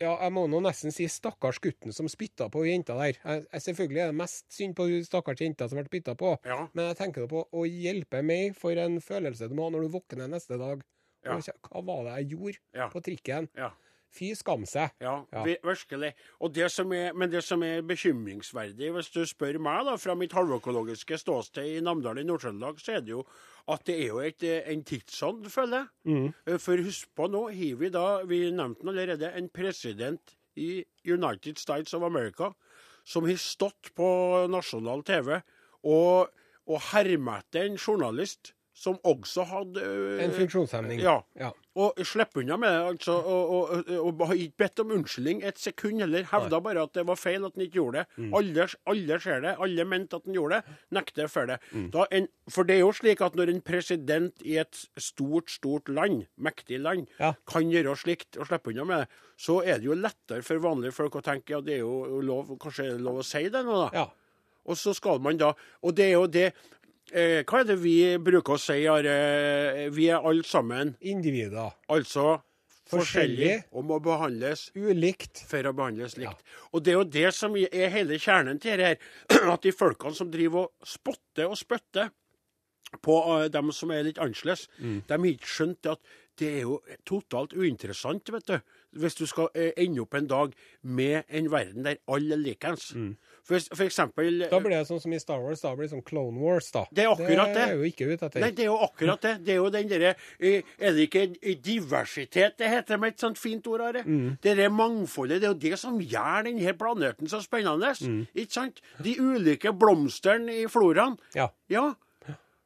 [0.00, 3.16] ja, jeg må nå nesten si stakkars gutten som spytta på jenta der.
[3.16, 6.58] Jeg, jeg, selvfølgelig er det mest synd på stakkars jenta som ble spytta på, ja.
[6.76, 9.94] men jeg tenker på å hjelpe meg for en følelse du må ha når du
[9.96, 10.84] våkner neste dag.
[11.24, 11.36] Ja.
[11.68, 13.48] Hva var det jeg gjorde på trikken?
[13.56, 13.72] ja.
[14.10, 14.90] Fy skam seg.
[15.00, 15.44] Ja, Ja.
[15.44, 16.12] virkelig.
[16.40, 20.14] Og det som er, men det som er bekymringsverdig, hvis du spør meg da, fra
[20.18, 23.24] mitt halvøkologiske ståsted i Namdal i Nord-Trøndelag, så er det jo
[23.68, 25.86] at det er jo et, eh, en tidsånd, føler jeg.
[26.04, 26.58] Mm.
[26.58, 31.58] For husk på nå, har vi da, vi nevnte den allerede, en president i United
[31.58, 32.50] States of America
[33.04, 35.40] som har stått på nasjonal TV
[35.84, 36.30] og,
[36.66, 41.00] og hermet etter en journalist som også hadde øh, En funksjonshemning.
[41.00, 41.18] Ja.
[41.36, 41.50] Ja.
[41.78, 43.12] Og slippe unna med det, altså.
[43.14, 46.24] Og, og, og, og har ikke bedt om unnskyldning et sekund heller.
[46.26, 48.06] Hevda bare at det var feil at han ikke gjorde det.
[48.24, 48.32] Mm.
[48.34, 49.52] Alle, alle ser det.
[49.62, 50.74] Alle mente at han gjorde det.
[50.98, 51.60] Nekter for det.
[51.70, 51.86] Mm.
[51.94, 55.88] Da en, for det er jo slik at når en president i et stort, stort
[55.88, 57.34] land, mektig land, Ja.
[57.46, 60.92] kan gjøre slikt og slippe unna med det, så er det jo lettere for vanlige
[60.98, 63.62] folk å tenke ja, det er jo lov, kanskje er det lov å si det
[63.64, 63.90] nå, da.
[63.94, 64.08] ja.
[64.68, 66.50] Og så skal man da Og det er jo det
[67.12, 68.84] eh, Hva er det vi bruker å si?
[68.90, 69.16] Are?
[69.94, 71.74] Vi er alle sammen Individer.
[71.90, 72.38] Altså
[72.90, 75.42] forskjellige forskjellig og må behandles Ulikt.
[75.46, 76.40] for å behandles likt.
[76.72, 78.98] Og det er jo det som er hele kjernen til her.
[79.54, 82.10] At de folkene som driver og spotter og spytter
[83.04, 86.00] på eh, dem som er litt annerledes, de har ikke skjønt at
[86.40, 88.56] det er jo totalt uinteressant, vet du.
[88.98, 92.88] Hvis du skal eh, ende opp en dag med en verden der alle er likens.
[93.50, 96.04] For, for eksempel Da blir det sånn som i Star Wars, da blir det sånn
[96.06, 96.84] Clone Wars, da.
[96.94, 97.64] Det er akkurat det.
[97.66, 98.44] er jo ikke ute etter.
[98.44, 99.32] Nei, det er jo akkurat det.
[99.46, 103.24] Det er jo den derre eh, Er det ikke eh, diversitet det heter med et
[103.24, 104.04] sånt fint ord, Are?
[104.06, 104.36] Mm.
[104.42, 105.40] Det derre mangfoldet.
[105.42, 107.94] Det er jo det som gjør denne planeten så spennende.
[108.06, 108.22] Mm.
[108.34, 108.84] Ikke sant?
[109.02, 111.18] De ulike blomstene i floraen.
[111.34, 111.50] Ja.
[111.72, 111.90] Ja.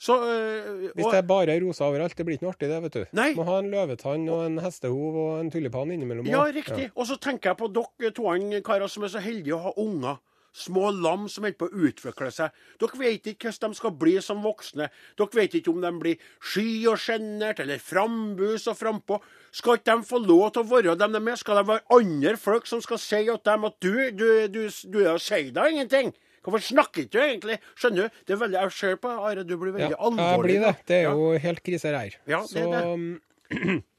[0.05, 2.97] Så øh, Hvis det er bare rosa overalt, det blir ikke noe artig, det, vet
[2.99, 3.05] du.
[3.17, 3.31] Nei.
[3.39, 6.29] Må ha en løvetann og en hestehov og en tulipan innimellom.
[6.29, 6.75] Ja, riktig.
[6.75, 6.91] riktig.
[6.93, 8.35] Og så tenker jeg på dere to
[8.67, 10.21] karer som er så heldige å ha unger.
[10.55, 12.53] Små lam som holder på å utvikle seg.
[12.79, 14.87] Dere vet ikke hvordan de skal bli som voksne.
[15.19, 19.19] Dere vet ikke om de blir sky og sjenert, eller frambus og frampå.
[19.51, 21.41] Skal ikke de få lov til å være dem de er?
[21.43, 25.01] Skal det være andre folk som skal si til dem at du, du, du, du
[25.03, 26.15] du sier da ingenting?
[26.45, 27.59] Hvorfor snakker ikke du egentlig?
[27.75, 28.23] Skjønner du?
[28.29, 30.45] Det er veldig, Jeg ser på Are, du blir Ja, veldig jeg alvorlig.
[30.53, 30.73] blir det.
[30.87, 32.17] Det er jo helt krise her.
[32.29, 33.79] Ja, det er Så mm,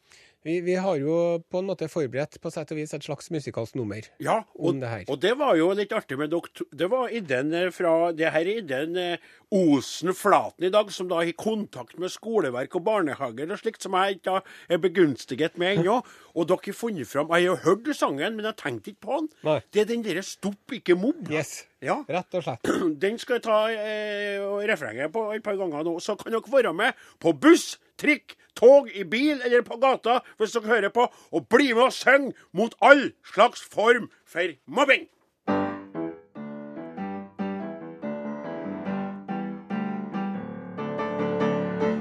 [0.46, 1.16] vi, vi har jo
[1.50, 4.06] på en måte forberedt på sett og vis et slags musikalsk nummer.
[4.22, 5.06] Ja, og, om det her.
[5.10, 6.68] og det var jo litt artig med dere.
[6.70, 11.10] Det var ideen eh, fra Det her er ideen eh, Osen Flaten i dag, som
[11.10, 14.38] da har kontakt med skoleverk og barnehager og slikt, som jeg ikke
[14.70, 16.02] er begunstiget med ennå.
[16.36, 19.30] Og dere har funnet fram Jeg har hørt sangen, men jeg tenkte ikke på den.
[19.48, 19.60] Nei.
[19.72, 21.32] Det er den derre 'Stopp, ikke mobb'.
[21.32, 21.64] Yes.
[21.86, 22.02] Ja.
[22.10, 22.70] Rett og slett.
[23.04, 25.98] Den skal jeg ta eh, refrenget på et par ganger nå.
[26.04, 30.56] Så kan dere være med på buss, trikk, tog, i bil eller på gata hvis
[30.56, 35.08] dere hører på, og bli med og synge mot all slags form for mobbing.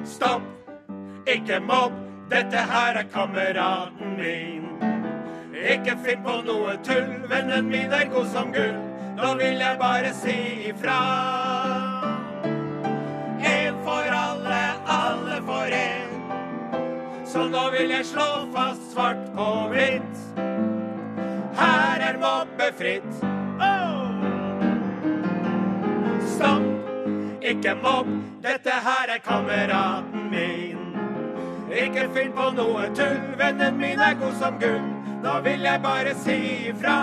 [0.04, 0.42] Stopp,
[1.26, 1.96] ikke mobb,
[2.30, 4.64] dette her er kameraten min.
[5.64, 8.74] Ikke finn på noe tull, vennen min er god som gull.
[9.16, 10.36] Nå vil jeg bare si
[10.68, 11.63] ifra.
[17.34, 20.18] Så nå vil jeg slå fast svart på hvitt.
[21.58, 23.24] Her er mobbefritt.
[23.58, 24.20] Oh!
[26.36, 26.68] Stopp,
[27.42, 28.12] ikke mobb,
[28.44, 30.94] dette her er kameraten min.
[31.74, 34.86] Ikke finn på noe tull, vennen min er god som gull.
[35.26, 36.38] Nå vil jeg bare si
[36.70, 36.98] ifra.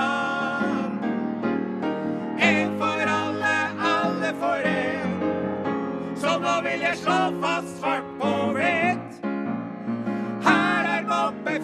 [2.40, 3.58] En for alle,
[3.92, 5.20] alle for en.
[6.24, 8.01] Så nå vil jeg slå fast svart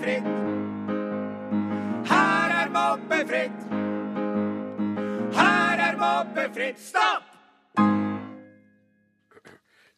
[0.07, 0.23] mobbefritt.
[2.07, 3.59] Her er mobbefritt.
[5.35, 6.79] Her er mobbefritt.
[6.79, 7.23] Stopp!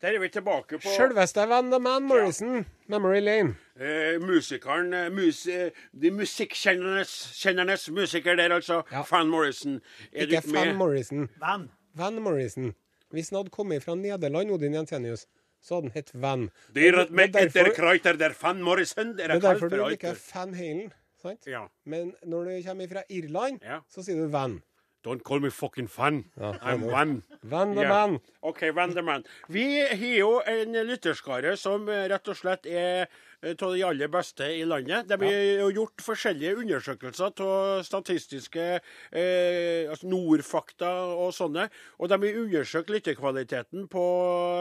[0.01, 3.55] Der er vi tilbake på Sjølveste Van the Man Morrison, Memory Lane.
[3.79, 8.81] eh, musikeren eh, mus, eh, De musikkjennernes musiker der, altså.
[8.91, 9.03] Ja.
[9.11, 9.81] Van Morrison.
[10.13, 10.75] Er Ikke du Van?
[10.75, 11.29] Morrison.
[11.39, 11.69] Van.
[11.95, 12.73] Van Morrison.
[13.11, 15.25] Hvis han hadde kommet fra Nederland, Odin Jensenius,
[15.61, 16.49] så hadde han hett Van.
[16.75, 19.15] Dyret Det med er etter Kreuter der Van Morrison.
[19.17, 20.15] Der Det er er derfor du liker.
[20.33, 20.91] Van Halen.
[21.21, 21.45] Sant?
[21.47, 21.65] Ja.
[21.85, 23.81] Men når du kommer fra Irland, Ja.
[23.89, 24.61] så sier du Van.
[25.05, 26.25] Don't call me fucking fan.
[26.37, 27.21] I'm one.
[27.43, 28.07] Van the Ja.
[28.07, 28.19] Man.
[28.41, 29.23] OK, Vanderman.
[29.47, 33.07] Vi har jo en lytterskare som rett og slett er
[33.39, 35.07] av de aller beste i landet.
[35.07, 35.67] De har ja.
[35.71, 41.69] gjort forskjellige undersøkelser av statistiske eh, altså Nordfakta og sånne.
[41.99, 44.05] Og de har undersøkt lytterkvaliteten på,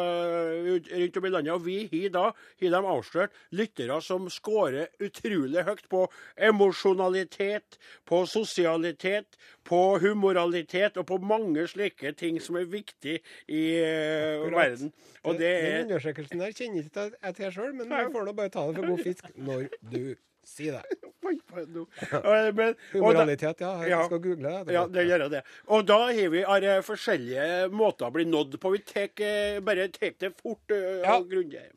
[0.04, 1.54] eh, rundt om i landet.
[1.56, 6.04] Og vi har da har de avslørt lyttere som scorer utrolig høyt på
[6.50, 14.46] emosjonalitet, på sosialitet, på humoralitet og på mange slike ting som er viktig i uh,
[14.54, 14.92] verden.
[15.24, 18.24] Og det Den er undersøkelsen der kjenner ikke til- jeg til sjøl, men jeg får
[18.30, 20.02] nå bare ta det for god fisk når du
[20.48, 20.98] sier det.
[22.56, 23.72] Men- Humoralitet, ja.
[23.84, 24.72] Jeg skal google det.
[24.72, 25.42] Ja, det gjør jeg det.
[25.68, 28.70] Og da har vi are, forskjellige måter å bli nådd på.
[28.72, 31.18] Vi tek, eh, bare tar det fort eh, Ja.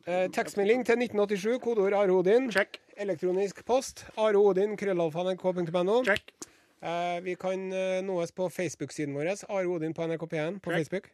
[0.06, 2.48] Eh, tekstmelding til 1987, kodeord Are Odin.
[2.50, 2.80] Check.
[2.96, 6.02] Elektronisk post areodin.krøllalfa.nrk.no.
[6.04, 6.32] Check.
[7.22, 10.70] Vi kan eh, nåes på Facebook-siden vår, Are Odin på NRK P1 på.
[10.70, 11.10] Facebook.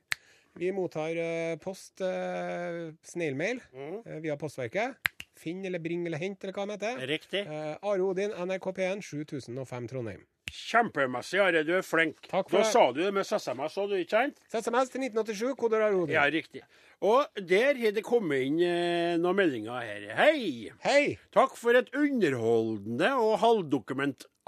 [0.58, 4.02] Vi mottar eh, post, eh, snailmail Mm.
[4.06, 4.96] eh, via Postverket.
[5.38, 7.06] Finn eller bring eller hent, eller hva det heter.
[7.06, 7.44] Riktig.
[7.46, 10.24] Eh, Are Odin, NRK P1, 7005 Trondheim.
[10.50, 11.62] Kjempemessig, Are.
[11.62, 12.22] Du er flink.
[12.26, 12.72] Takk for da det.
[12.72, 14.38] sa du det med SMS òg, du, ikke sant?
[14.50, 16.14] SMS til 1987, kodeord Are Odin.
[16.16, 16.62] Ja, riktig.
[17.04, 20.08] Og der har det kommet inn eh, noen meldinger her.
[20.18, 20.72] Hei!
[20.82, 21.18] Hei!
[21.36, 23.36] Takk for et underholdende og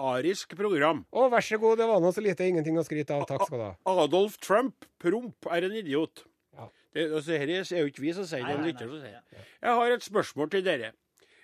[0.00, 1.04] halvdokumentarisk program.
[1.12, 3.26] Å, vær så god, det var nå så lite ingenting å skryte av.
[3.28, 3.74] Takk skal du ha.
[4.04, 6.24] Adolf Trump, promp, er en idiot.
[6.56, 6.68] Ja.
[6.94, 9.46] Det, altså, her er jo ikke vi som sier det, er lytter som sier det.
[9.62, 10.92] Jeg har et spørsmål til dere.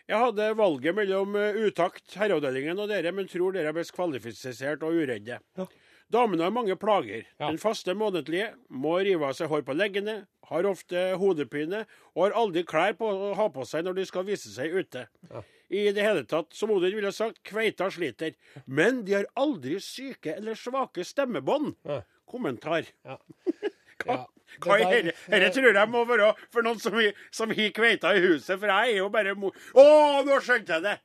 [0.07, 4.85] Jeg hadde valget mellom eh, Utakt, Herreavdelingen og dere, men tror dere er best kvalifisert
[4.87, 5.41] og uredde.
[5.59, 5.67] Ja.
[6.15, 7.25] Damene har mange plager.
[7.41, 7.49] Ja.
[7.49, 11.83] Den faste månedlige må rive av seg hår på leggene, har ofte hodepine
[12.15, 15.09] og har aldri klær på å ha på seg når de skal vise seg ute.
[15.33, 15.43] Ja.
[15.71, 18.35] I det hele tatt, som Odin ville sagt, kveita sliter.
[18.67, 21.75] Men de har aldri syke eller svake stemmebånd.
[21.85, 22.03] Ja.
[22.27, 22.87] kommentar.
[23.07, 23.19] Ja.
[24.07, 24.27] Hva, Ja,
[24.63, 25.31] hva er det der- dette?
[25.41, 26.95] Dette tror jeg må være for noen som
[27.35, 29.53] som har kveita i huset, for jeg er jo bare mor...
[29.75, 29.85] Å,
[30.27, 30.97] nå skjønte jeg det!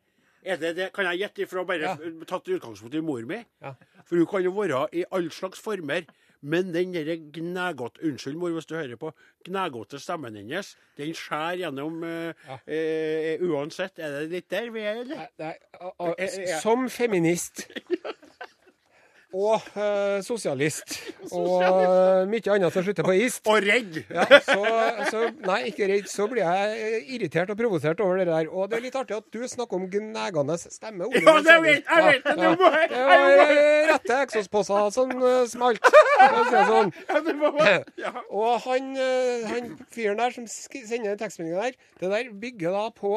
[0.43, 0.87] Er det det?
[0.93, 1.95] Kan jeg gjette ifra bare Ja.
[2.29, 3.39] tatt utgangspunkt i mor mi?
[3.61, 3.73] Ja.
[4.05, 6.05] For hun kan jo være i all slags former.
[6.43, 9.11] Men den derre gnagåte Unnskyld, mor, hvis du hører på.
[9.45, 12.57] Gnagåte stemmen hennes, den skjærer gjennom eh, Ja.
[12.65, 13.99] eh, Uansett.
[14.01, 15.15] Er det litt der vi er, eller?
[15.21, 15.53] Nei, nei,
[16.17, 17.67] Eh, eh, Som feminist
[19.33, 20.97] og uh, sosialist
[21.37, 24.01] og uh, mye annet som slutter på ist, Og redd!
[24.11, 24.57] ja, så,
[25.07, 26.09] så Nei, ikke redd.
[26.11, 28.49] Så blir jeg irritert og provosert over det der.
[28.51, 31.07] Og det er litt artig at du snakker om gnegende stemme.
[31.07, 32.07] Ole Ja, det vet jeg!
[32.07, 33.53] vet det, Ja, du må, Det var
[33.91, 35.87] rette eksosposer som uh, smalt.
[35.87, 36.91] for å si det sånn.
[37.61, 38.11] ja, ja.
[38.29, 42.75] Og han, eh, han fyren der som sk- sender den tekstmeldinga der, det der bygger
[42.75, 43.13] da på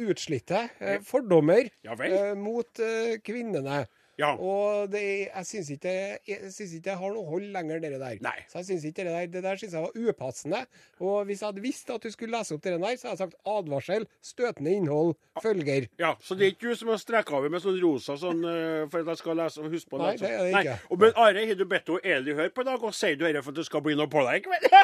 [0.00, 0.66] utslitte
[1.06, 1.96] fordommer Ja
[2.38, 2.80] mot
[3.24, 3.84] kvinnene.
[4.20, 4.34] Ja.
[4.36, 5.94] Og det, jeg syns ikke,
[6.28, 8.18] jeg synes ikke det har noe hold lenger, det der.
[8.24, 8.36] Nei.
[8.50, 10.60] Så jeg synes ikke Det der Det der synes jeg var upassende.
[11.00, 13.18] Og hvis jeg hadde visst at du skulle lese opp det der, så hadde jeg
[13.18, 15.88] sagt advarsel, støtende innhold, følger.
[15.98, 18.84] Ja, Så det er ikke du som har streka over med sånn rosa sånn eh,
[18.92, 20.06] for at jeg skal lese og huske på det?
[20.06, 20.76] Nei, det er det ikke.
[20.90, 23.24] Og, men Are, har du bedt henne Eli høre på i dag, og sier du
[23.24, 24.68] dette for at det skal bli noe på deg i kveld?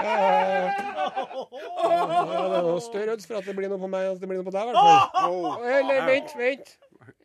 [0.00, 4.22] Ja, det er noe større odds for at det blir noe på meg enn at
[4.22, 5.66] det blir noe på deg, i hvert fall.
[5.76, 6.72] Eller vent, vent.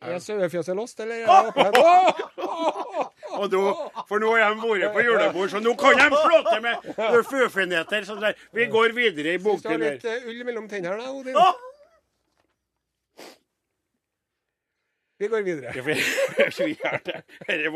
[0.02, 1.78] Er sauefjøset låst, eller er det åpent?
[1.82, 3.06] Åh!
[3.36, 3.62] Og nå,
[4.08, 8.04] for nå har de vært på julebord, så nå kan de slå til med.
[8.06, 8.36] Sånn der.
[8.56, 11.36] Vi går videre i Du har litt eh, ull mellom tennene, Odin.
[15.18, 15.72] Vi går videre.
[17.48, 17.70] Er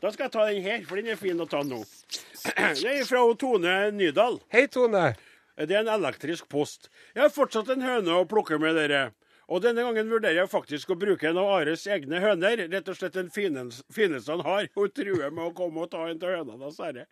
[0.00, 1.82] Da skal jeg ta den her, for den er fin å ta nå.
[2.48, 4.40] Det er fra Tone Nydal.
[4.54, 5.10] Hei, Tone.
[5.58, 6.88] Det er en elektrisk post.
[7.14, 9.08] Jeg har fortsatt en høne å plukke med dere.
[9.48, 12.66] Og denne gangen vurderer jeg faktisk å bruke en av Ares egne høner.
[12.68, 14.68] Rett og slett den fineste han har.
[14.76, 17.06] Hun truer med å komme og ta en av hønene, dessverre.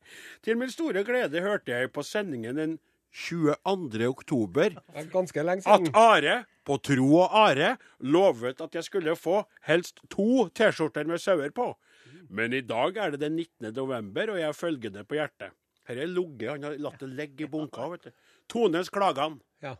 [0.44, 2.76] Til min store glede hørte jeg på sendingen den
[3.16, 4.04] 22.
[4.10, 5.88] oktober er at.
[5.96, 6.34] Are,
[6.68, 11.70] på tro og are, lovet at jeg skulle få helst to T-skjorter med sauer på.
[12.28, 13.72] Men i dag er det den 19.
[13.72, 15.56] november, og jeg har følgende på hjertet.
[15.86, 18.30] Her er logget, han har latt det ligge i bunker, vet du.
[18.50, 19.38] Tones klagan.
[19.62, 19.76] Ja.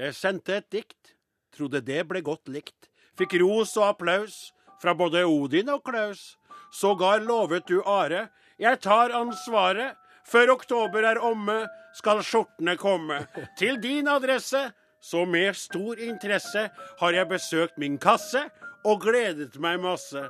[0.00, 1.14] Jeg sendte et dikt,
[1.56, 2.90] trodde det ble godt likt.
[3.18, 4.50] Fikk ros og applaus
[4.82, 6.36] fra både Odin og Klaus.
[6.72, 8.28] Sågar lovet du Are,
[8.60, 9.96] jeg tar ansvaret.
[10.30, 11.64] Før oktober er omme,
[11.96, 13.24] skal skjortene komme.
[13.58, 16.68] Til din adresse, så med stor interesse
[17.00, 18.44] har jeg besøkt min kasse
[18.84, 20.22] og gledet meg masse.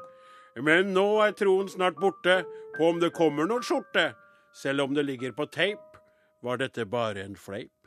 [0.57, 2.41] Men nå er troen snart borte
[2.77, 4.13] på om det kommer noen skjorte.
[4.57, 6.01] Selv om det ligger på teip,
[6.43, 7.80] var dette bare en fleip.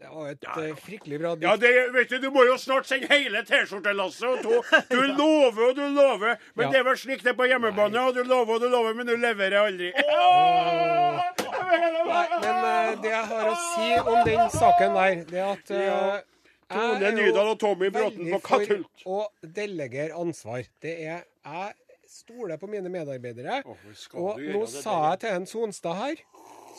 [0.00, 1.44] Det var et eh, fryktelig bra dikt.
[1.46, 4.26] Ja, det, vet du, du må jo snart sende hele T-skjortelasset.
[4.28, 6.70] og to- Du lover og du lover, men Ja.
[6.72, 8.00] det er vel slik det er på hjemmebane.
[8.02, 9.92] Og du lover og du lover, men du leverer aldri.
[11.04, 15.72] Nei, men uh, det jeg har å si om den saken der, det er at
[15.74, 16.18] uh,
[16.74, 19.06] Tone Nydal og Tommy Bråten på Katult.
[19.06, 19.22] å
[19.56, 20.64] delegere ansvar.
[20.82, 21.74] Det er Jeg
[22.08, 23.62] stoler på mine medarbeidere.
[23.66, 23.76] Oh,
[24.20, 26.22] Og nå sa jeg til en Sonstad her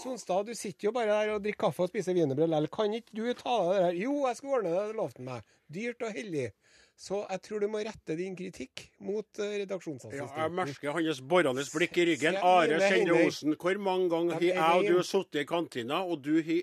[0.02, 2.72] Sonstad, du sitter jo bare der og drikker kaffe og spiser wienerbrød likevel.
[2.76, 4.00] Kan ikke du ta deg det der?
[4.04, 5.52] Jo, jeg skal ordne det, det lovte han meg.
[5.76, 6.48] Dyrt og hellig.
[6.96, 10.32] Så jeg tror du må rette din kritikk mot redaksjonsassistenten.
[10.32, 12.38] Ja, jeg merker hans borrende blikk i ryggen.
[12.40, 13.18] Are Sende.
[13.28, 16.62] Osen, hvor mange ganger har jeg og du sittet i kantina, og du har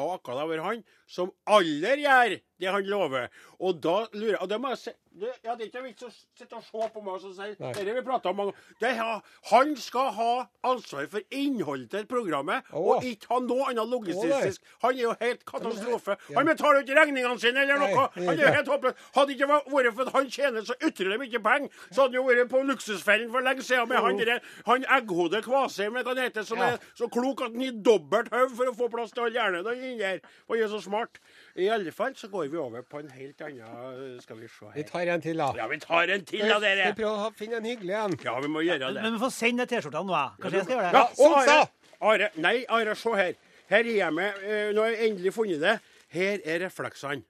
[0.00, 3.30] og akka over han, som aldri gjør det han lover.
[3.60, 6.02] Og da lurer jeg Og det må jeg si det, ja, det er ikke vits
[6.02, 7.44] å sitte og se på meg og si.
[7.54, 9.20] Dette vi prata om mange ganger.
[9.52, 10.30] Han skal ha
[10.66, 12.88] ansvar for innholdet til programmet, Åh.
[12.96, 14.64] og ikke ha noe annet logistisk.
[14.82, 16.16] Han er jo helt katastrofe.
[16.34, 18.08] Han betaler jo ikke regningene sine eller noe.
[18.16, 19.04] Han er jo helt håpløs.
[19.14, 22.26] Hadde ikke vært for at han tjener så utrolig mye penger, så hadde han jo
[22.32, 26.00] vært på luksusfellen for lenge siden med han derre Han egghodet Kvasheim,
[26.42, 29.38] som er så klok at han gir dobbelt hode for å få plass til all
[29.38, 30.20] hjernen inni der.
[30.48, 31.20] Og er så smart.
[31.60, 34.82] I alle fall så går vi over på en helt annen Skal vi se Vi
[34.82, 34.88] her.
[34.90, 35.52] tar en til, da.
[35.56, 36.90] Ja, vi tar en til da, dere.
[36.92, 38.18] vi prøver å finne en hyggelig en?
[38.24, 39.02] Ja, vi må gjøre det.
[39.02, 40.36] Men vi får sende T-skjortene nå, jeg.
[40.42, 41.00] Kanskje jeg skal gjøre det?
[41.00, 41.66] Ja, og Are,
[42.12, 43.34] Are, nei, Are, se her.
[43.70, 45.78] Her er jeg med eh, Nå har jeg endelig funnet det.
[46.14, 47.24] Her er refleksene.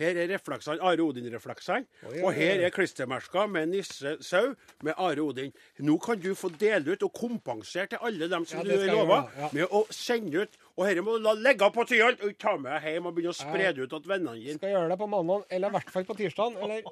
[0.00, 1.84] Her er refleksene, Are Odin-refleksene.
[2.22, 4.54] Og her er klistremerker med Nisse Sau
[4.86, 5.50] med Are Odin.
[5.84, 8.94] Nå kan du få dele ut og kompensere til alle dem som Ja, du lover,
[8.94, 9.50] lova, ja.
[9.52, 10.56] med å sende ut.
[10.74, 13.30] Og dette må du la legge på tyren og ta med deg hjem og begynne
[13.34, 14.56] å spre det ut til vennene dine.
[14.58, 16.56] Skal gjøre det på mandag, eller i hvert fall på tirsdag.
[16.66, 16.88] Eller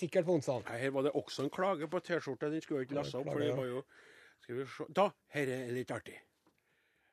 [0.00, 0.64] sikkert på onsdag.
[0.66, 2.50] Nei, Her var det også en klage på T-skjorta.
[2.50, 3.30] Den skulle jeg ikke lese opp.
[3.30, 3.84] for det var jo...
[4.40, 4.86] Skal vi se.
[4.96, 6.16] Da, dette er litt artig.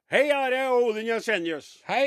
[0.09, 1.73] Hei, Are og Odin Jensenius.
[1.89, 2.05] Hei!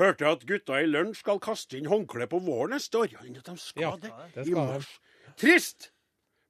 [0.00, 3.12] Hørte at gutta i lunsj skal kaste inn håndkle på våren neste år.
[3.14, 4.10] Ja, de skal Ja, det.
[4.34, 4.90] det skal I mars.
[5.40, 5.90] Trist!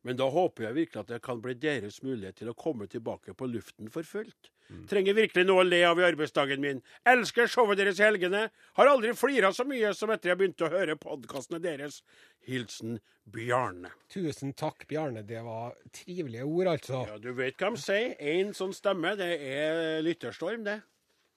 [0.06, 3.34] Men da håper jeg virkelig at det kan bli deres mulighet til å komme tilbake
[3.34, 4.52] på luften for fullt.
[4.90, 6.80] Trenger virkelig noe å le av i arbeidsdagen min.
[7.06, 8.48] Elsker showet deres i helgene.
[8.78, 12.00] Har aldri flira så mye som etter jeg begynte å høre podkastene deres.
[12.46, 12.98] Hilsen
[13.30, 13.92] Bjarne.
[14.12, 15.22] Tusen takk, Bjarne.
[15.26, 17.04] Det var trivelige ord, altså.
[17.12, 18.14] Ja, du vet hva de sier.
[18.18, 20.80] Én sånn stemme, det er lytterstorm, det.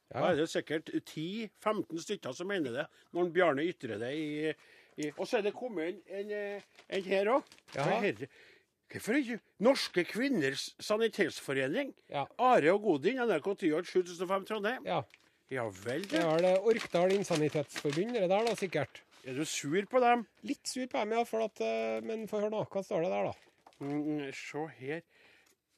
[0.09, 4.53] Da er det sikkert 10-15 stykker som mener det, når Bjarne ytrer det i,
[4.97, 7.51] i Og så er det kommet en, en, eh, en her òg.
[8.89, 8.97] Ja.
[8.97, 11.93] Hvorfor ikke Norske Kvinners Sanitetsforening?
[12.09, 12.25] Ja.
[12.39, 14.85] Are og Godin, NRK Tyholt 7005 Trondheim.
[14.85, 15.03] ja.
[15.51, 16.45] Ja vel, Det det.
[16.45, 18.99] er Orkdal Innsanitetsforbund, det der da, sikkert.
[19.25, 20.27] Er du sur på dem?
[20.45, 22.59] Litt sur på dem, ja, for at, eh, men få høre nå.
[22.69, 23.33] Hva står det der, da?
[23.81, 25.01] Mm, se her.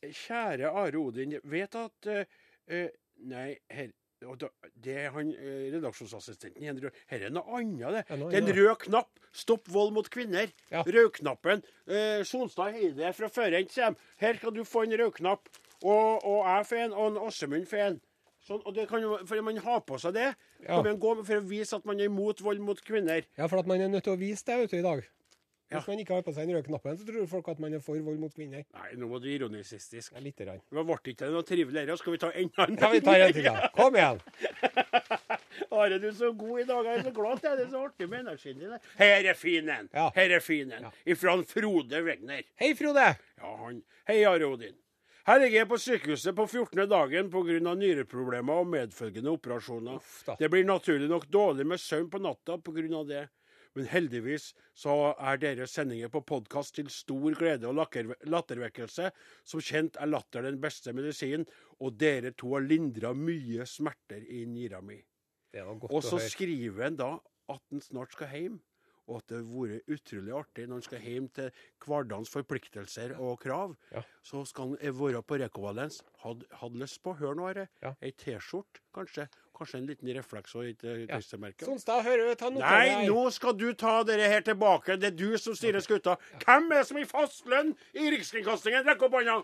[0.04, 2.90] Kjære Are Odin, vet at eh,
[3.24, 3.92] Nei, her
[4.28, 4.50] og da,
[4.84, 6.92] det er han eh, redaksjonsassistenten.
[7.10, 8.04] Her er noe annet, det.
[8.10, 9.10] Det er en rød knapp.
[9.34, 10.52] Stopp vold mot kvinner.
[10.72, 10.84] Ja.
[10.86, 11.64] Rødknappen.
[11.88, 14.10] Eh, Sonstad Heide fra førhent, sier de.
[14.22, 15.50] Her skal du få en rødknapp.
[15.82, 18.02] Og, og jeg får en, og Åsemund får en.
[18.46, 20.30] Sånn, og det kan jo, for man har på seg det.
[20.62, 20.76] Ja.
[20.76, 23.26] Kan man gå for å vise at man er imot vold mot kvinner.
[23.38, 25.04] Ja, for at man er nødt til å vise det ute i dag.
[25.72, 27.84] Hvis man ikke har på seg den røde knappen, så tror folk at man er
[27.84, 28.66] for vold mot kvinner.
[28.76, 30.12] Nei, nå var du ironisistisk.
[30.12, 30.60] Ja, lite grann.
[30.68, 31.94] Det ble ikke noe trivelig her.
[32.02, 32.80] Skal vi ta enda en?
[32.82, 33.70] Ja, vi tar en til, da.
[33.78, 34.20] Kom igjen.
[35.72, 36.90] Are, du er så god i dag.
[36.90, 37.58] Jeg er så glad til deg.
[37.62, 38.78] Det er så artig med energien din.
[39.00, 39.90] Her er fin en.
[39.96, 40.10] Ja.
[40.16, 40.88] Her er fin en.
[40.90, 40.94] Ja.
[41.16, 42.44] Ifra Frode Wegner.
[42.60, 43.08] Hei, Frode.
[43.40, 43.84] Ja, han.
[44.12, 44.76] Hei, Are Odin.
[45.28, 46.82] Her ligger jeg på sykehuset på 14.
[46.90, 47.76] dagen pga.
[47.78, 50.02] nyreproblemer og medfølgende operasjoner.
[50.02, 50.24] Uff.
[50.40, 53.04] Det blir naturlig nok dårlig med søvn på natta pga.
[53.08, 53.28] det.
[53.78, 59.12] Men heldigvis så er deres sendinger på podkast til stor glede og lattervekkelse.
[59.48, 61.46] Som kjent er latter den beste medisinen,
[61.80, 65.00] og dere to har lindra mye smerter i nyra mi.
[65.92, 67.14] Og så skriver han da
[67.52, 68.60] at han snart skal hjem,
[69.10, 73.40] og at det har vært utrolig artig når han skal hjem til hverdagens forpliktelser og
[73.44, 73.74] krav.
[73.92, 74.04] Ja.
[74.24, 76.00] Så skal han være på rekovalens.
[76.24, 77.96] Hadde hadde lyst på, hør nå, Are, Ja.
[78.02, 79.28] ei T-skjorte, kanskje.
[79.62, 81.18] Kanskje en liten refleks og ikke Ja.
[81.20, 81.66] klistremerke.
[81.68, 82.36] Sonstad, hører du?
[82.36, 84.98] Ta noe Nei, nå skal du ta dere her tilbake.
[84.98, 86.18] Det er du som styrer skuta.
[86.42, 88.84] Hvem er det som i fast lønn i Rikskringkastingen?
[88.90, 89.44] Rekk opp hånda!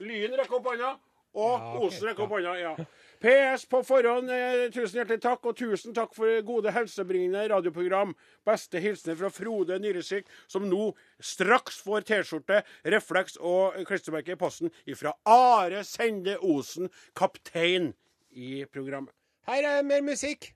[0.00, 0.94] Lyn rekk opp hånda.
[1.34, 1.86] Og Ja, okay.
[1.86, 2.54] Osen rekk opp hånda.
[2.60, 2.74] Ja.
[3.22, 8.14] PS på forhånd, eh, tusen hjertelig takk, og tusen takk for gode helsebringende radioprogram.
[8.44, 14.70] Beste hilsener fra Frode Nyresvik, som nå straks får T-skjorte, refleks og klistremerke i posten
[14.86, 17.92] ifra Are Sende Osen, kaptein
[18.32, 19.14] i programmet.
[19.48, 20.52] Her er mer musikk.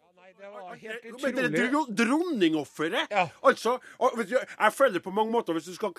[0.00, 1.34] Ja, nei, det var helt utrolig.
[1.36, 3.12] Men det er dronningofferet!
[3.12, 3.26] Ja.
[3.46, 3.76] Altså,
[4.16, 5.92] du, jeg føler på mange måter Hvis du skal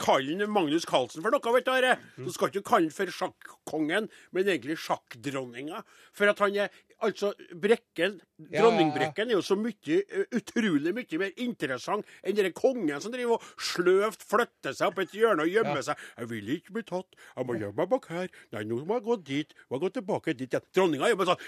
[0.00, 4.08] kalle Magnus Carlsen for noe, vet du, så skal du ikke kalle han for sjakkongen,
[4.30, 5.82] men egentlig sjakkdronninga.
[6.14, 8.20] For at han er Altså, Brekken,
[8.52, 13.40] dronningbrekken er jo så mye, eh, utrolig mye mer interessant enn den kongen som driver
[13.40, 15.82] og sløvt flytter seg opp et hjørne og gjemmer Ja.
[15.82, 15.96] seg.
[16.16, 17.10] 'Jeg vil ikke bli tatt.
[17.36, 18.28] Jeg må gjemme meg bak her.
[18.52, 19.54] Nei, nå må jeg gå dit.
[19.70, 21.42] Må jeg gå tilbake dit igjen.' Dronninga er jo bare sånn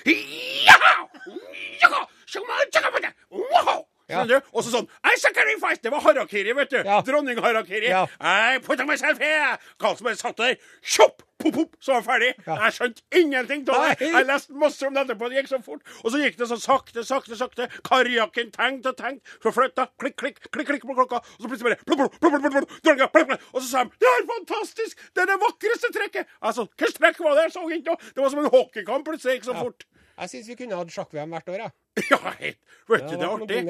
[4.05, 4.14] «Ja!
[4.14, 4.25] Ja!
[4.25, 4.49] Skjønner du?
[4.53, 5.81] Og så sånn I sacrifice!
[5.85, 6.81] Det var harakiri, vet du.
[6.85, 6.99] Ja.
[7.07, 7.88] Dronning-harakiri.
[7.88, 8.03] Ja.
[8.21, 9.55] I put myself here!
[9.81, 10.59] Karlsen bare satt der.
[10.85, 11.23] Kjopp!
[11.45, 12.29] Pop, pop, så var han ferdig.
[12.47, 14.07] Jeg skjønte ingenting av det.
[14.07, 15.29] Jeg leste masse om det etterpå.
[15.29, 15.83] Det gikk så fort.
[16.05, 17.67] Og så gikk det så sakte, sakte, sakte.
[17.85, 19.35] Karjakken tenkte og tenkte.
[19.43, 19.88] Så flytta.
[20.01, 21.21] Klikk, klikk, klikk, klikk på klokka.
[21.25, 23.40] Og så plutselig bare.
[23.53, 25.03] Og så sa de Det er fantastisk!
[25.12, 26.31] Det er det vakreste trekket!
[26.40, 27.49] Altså, hvilket trekk var det?
[27.49, 28.12] Jeg så ikke noe.
[28.14, 29.05] Det var som en hockeykamp.
[29.11, 29.85] Plutselig gikk så fort.
[30.14, 31.75] Jeg syns vi kunne hatt sjakk-VM hvert år, jeg.
[32.11, 32.59] Ja, helt.
[32.90, 33.61] Vet du, det er artig.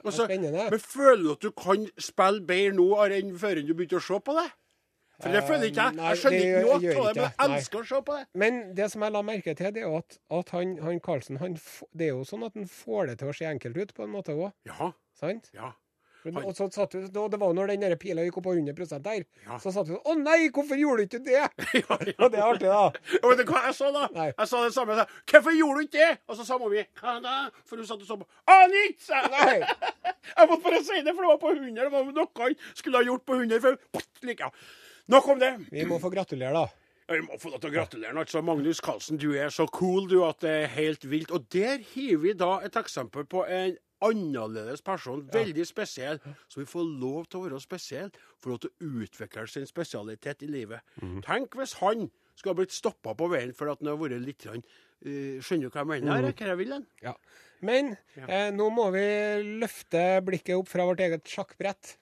[0.00, 0.04] Dumme.
[0.04, 0.70] Det Og så- spennende.
[0.70, 2.88] Men føler du at du kan spille bedre nå
[3.20, 4.50] enn før du begynte å se på det?
[5.20, 5.94] For det føler ikke jeg.
[5.96, 7.32] Nei, Jeg skjønner ikke noe av det, men jeg.
[7.38, 7.56] Nei.
[7.58, 8.26] elsker å se på det.
[8.34, 11.54] Men det som jeg la merke til, det er at, at han, han Karlsen han,
[11.94, 14.10] Det er jo sånn at han får det til å se enkelt ut, på en
[14.14, 14.52] måte òg.
[14.64, 15.50] Ja, Sant?
[15.52, 15.72] ja.
[16.24, 18.98] Men, og så satt du, og det var når den pila gikk opp på 100
[19.04, 19.58] der, Ja.
[19.62, 21.38] så satt du sånn Å nei, hvorfor gjorde du ikke det?
[21.80, 22.14] ja, ja.
[22.18, 22.82] Og det er artig, da.
[23.22, 24.08] Og vet du hva jeg sa da?
[24.16, 24.28] Nei.
[24.32, 24.96] Jeg sa det samme.
[24.96, 27.76] Jeg sa, 'Hvorfor gjorde du ikke det?' Og så sa mor mi 'Hva da?' For
[27.76, 28.26] hun satt og så på.
[28.48, 29.64] jeg.
[30.36, 31.74] Jeg måtte bare si det, for det var på 100.
[31.80, 33.60] Det var noe han skulle ha gjort på 100.
[33.60, 33.76] For,
[34.22, 34.50] like.
[35.10, 35.54] Nok om det.
[35.72, 36.68] Vi må få gratulere, da.
[37.10, 38.14] Jeg må få lov til å gratulere.
[38.22, 41.32] Altså, Magnus Carlsen, du er så cool du at det er helt vilt.
[41.34, 43.74] Og der har vi da et eksempel på en
[44.06, 48.70] annerledes person, veldig spesiell, som vi får lov til å være spesiell, for lov til
[48.72, 50.80] å utvikle sin spesialitet i livet.
[51.26, 54.40] Tenk hvis han skulle ha blitt stoppa på veien for at han har vært litt
[54.46, 54.62] grann,
[55.04, 56.24] eh, Skjønner du hva jeg mener?
[56.24, 56.32] Mm.
[56.32, 56.86] Hva jeg vil hen?
[57.04, 57.14] Ja.
[57.60, 59.04] Men eh, nå må vi
[59.60, 61.96] løfte blikket opp fra vårt eget sjakkbrett.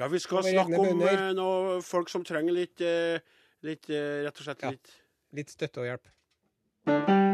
[0.00, 3.20] Ja, vi skal snakke om eh, noe folk som trenger litt, eh,
[3.62, 4.72] litt eh, Rett og slett Ja.
[4.74, 4.98] litt
[5.32, 7.31] Litt støtte og hjelp.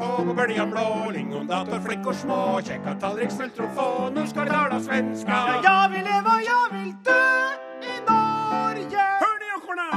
[0.00, 4.80] Bølja K på böljan blå, lingondatorflickor små, Kjekka tallriksfullt och få, nu ska vi tala
[4.80, 5.60] svenska.
[5.64, 7.26] Jeg vil leve og jeg vil dø
[7.84, 9.04] i Norge.
[9.22, 9.88] Hør de ekorna!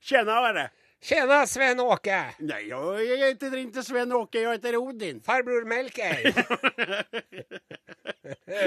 [0.08, 0.70] Tjena, var det?
[1.02, 2.24] Tjena Sven-Åke!
[2.38, 5.20] Nej, jag, jag heter inte Sven-Åke, jag heter Odin.
[5.20, 6.34] Farbror Melker!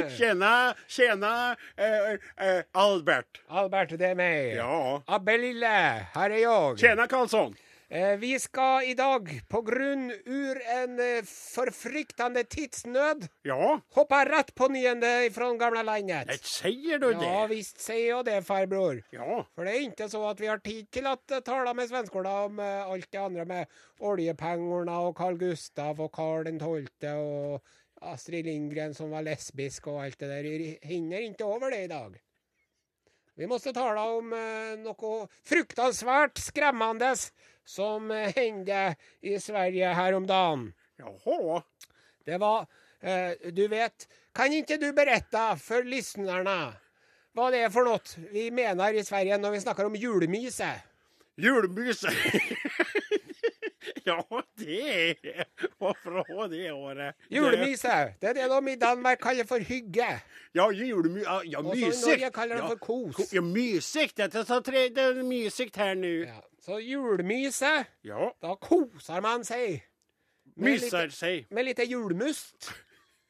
[0.18, 3.42] Tjena, tjena eh, eh, Albert.
[3.48, 4.54] Albert, det är mig.
[4.56, 5.04] Ja.
[5.06, 6.80] Abbe Lille, här är jag.
[6.80, 7.56] Tjena Karlsson.
[7.92, 14.68] Eh, skal i dag, på grunn ur en forfryktende tidsnød, tidsnöd, Ja, hoppe rett på
[14.68, 16.28] nyende från gamle landet.
[16.28, 19.04] det sier du Ja, visst sier jag det, farbror.
[19.12, 19.44] Ja.
[19.56, 22.46] For det er ikke så at vi har tid til at eh, tale med svenskorna
[22.46, 23.68] om eh, alt det andre med
[24.00, 26.88] oljepengene og Carl Gustav og den 12.
[27.18, 27.62] og
[28.02, 30.44] Astrid Lindgren som var lesbisk og alt det der.
[30.44, 32.16] Vi hinner ikke over det i dag.
[33.42, 37.08] Vi måste tale om eh, noe fruktansvært skremmende
[37.66, 38.82] som eh, hendte
[39.26, 40.68] i Sverige her om dagen.
[41.02, 41.64] Jaha.
[42.22, 42.68] Det var
[43.02, 44.06] eh, Du vet,
[44.38, 46.76] kan ikke du berette for lyssnarna
[47.34, 50.70] hva det er for noe vi mener i Sverige når vi snakker om julemyse?
[51.42, 52.14] Julemyse?
[54.06, 54.22] ja,
[54.62, 55.50] det är...
[55.80, 57.16] Vad fra det året.
[57.30, 60.08] Julemyse, det er det de i Danmark kaller for hygge.
[60.56, 61.82] Ja, julemy Ja, ja Og i.
[61.90, 62.68] Norge kaller de ja.
[62.70, 63.34] for kos.
[63.34, 64.18] Ja, mysigt.
[64.18, 66.14] Det er tre, det är mysigt her nå.
[66.26, 66.42] Ja.
[66.62, 68.32] Så julemyse, Ja.
[68.42, 69.82] da koser man seg.
[70.56, 71.46] Myser litt, seg.
[71.50, 72.72] med lite julmust,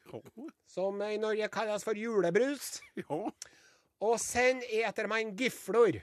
[0.74, 2.82] som i Norge kalles for julebrus.
[2.98, 3.30] ja.
[4.02, 6.02] Og sen eter man giflor.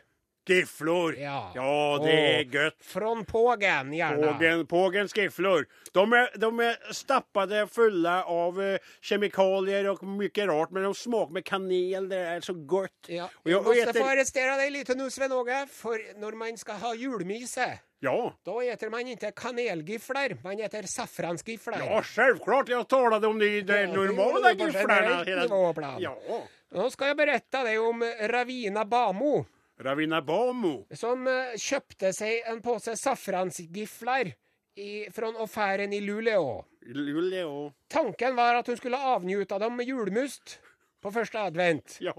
[0.49, 1.18] Gifflor.
[1.18, 1.40] Ja.
[1.55, 1.74] Ja,
[2.05, 2.78] det er godt.
[2.86, 4.32] Från pågen, gjerne.
[4.32, 5.66] Pågen, pågen skiflor.
[5.92, 8.62] De er, de er stappade fulle av
[9.03, 12.09] kjemikalier og mye mycket rart, men de smaker med kanel.
[12.09, 13.09] Det er så godt.
[13.09, 15.66] Ja, Og jeg måste äter, få arrestere deg litt nå, Sven Åge.
[15.72, 17.68] For når man skal ha julmyse,
[18.05, 18.14] ja.
[18.44, 21.84] da spiser man ikke kanelgifler, man spiser safransgifler.
[21.86, 22.68] ja, selvklart!
[22.68, 26.01] Jeg talade om det, de Ja, normale nivåplan.
[26.03, 26.14] Ja.
[26.76, 29.46] Nå skal jeg berette deg om Ravina Bamo,
[29.79, 30.87] Ravina Bamo.
[30.95, 34.35] som eh, kjøpte seg en pose safransgifler
[35.11, 36.64] fra affæren i Luleå.
[36.95, 37.72] Luleå.
[37.91, 40.59] Tanken var at hun skulle avnjuta dem med julmust
[41.03, 41.99] på første advent.
[42.01, 42.14] Ja.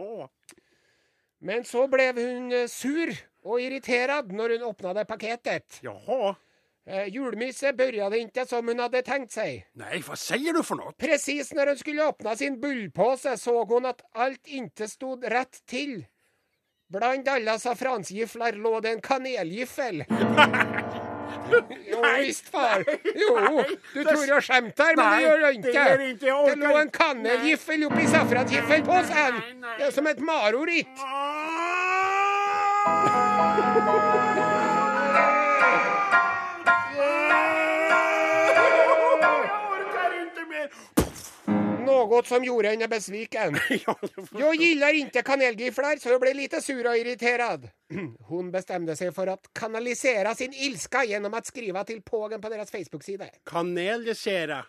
[1.39, 3.11] Men så ble hun eh, sur
[3.47, 5.79] og irritert når hun åpna det paketet.
[5.83, 6.35] Jaha.
[6.89, 9.65] Eh, julmyset begynte ikke som hun hadde tenkt seg.
[9.79, 10.95] Nei, hva sier du for noe?
[10.99, 16.01] Precis når hun skulle åpne sin bullpåse så hun at alt ikke stod rett till.
[16.89, 20.05] Bland alle safransgifler lå det en kanelgiffel.
[21.91, 22.83] jo, visst far.
[23.15, 23.63] Jo,
[23.93, 26.49] du tror jeg skjemter, men det gjør du det lå jag.
[26.49, 29.37] Det låg en kanelgiffel oppi i.
[29.77, 31.05] Det er som et maroritt.
[36.09, 36.25] Jag
[41.99, 43.57] Något som gjorde henne besviken.
[44.39, 47.69] Jag gillar inte kanelgifflar så jag blev lite sur och irriterad.
[48.19, 52.71] Hon bestämde sig för att kanalisera sin ilska genom att skriva till pågen på deras
[52.71, 53.25] Facebook-sida.
[53.45, 54.65] Kanelgessera.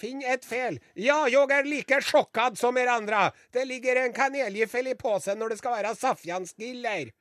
[0.00, 0.80] Finn ett fel.
[0.94, 3.32] Ja, jag är lika chockad som er andra.
[3.50, 7.12] Det ligger en kanelgiffel i påsen när det ska vara saffransgiller.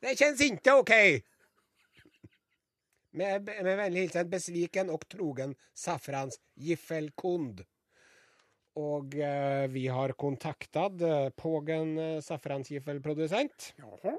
[0.00, 1.24] Det känns inte okej.
[3.12, 7.64] Med, med vänlig hilsen besviken och trogen saffransgiffelkund.
[8.78, 13.72] Og eh, vi har kontaktet eh, Pågen eh, saffransgiffelprodusent.
[13.76, 14.14] Jaha.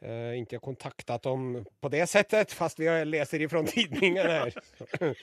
[0.00, 4.54] Eh, inte kontaktat dem på det sättet, fast vi läser ifrån tidningen här.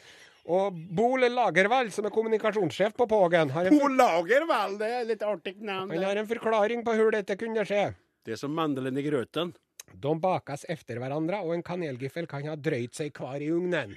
[0.44, 5.22] Og Bol Lagervall, som er kommunikasjonssjef på Pågen, har en, Bo Lagervall, det er litt
[5.22, 5.92] artig navn.
[5.94, 7.92] han har en forklaring på hvordan dette kunne skje.
[8.26, 9.54] Det er som mandelen i grøten.
[9.94, 13.94] De bakas efter hverandre, og en kanelgiffel kan ha drøyt seg kvar i ugnen.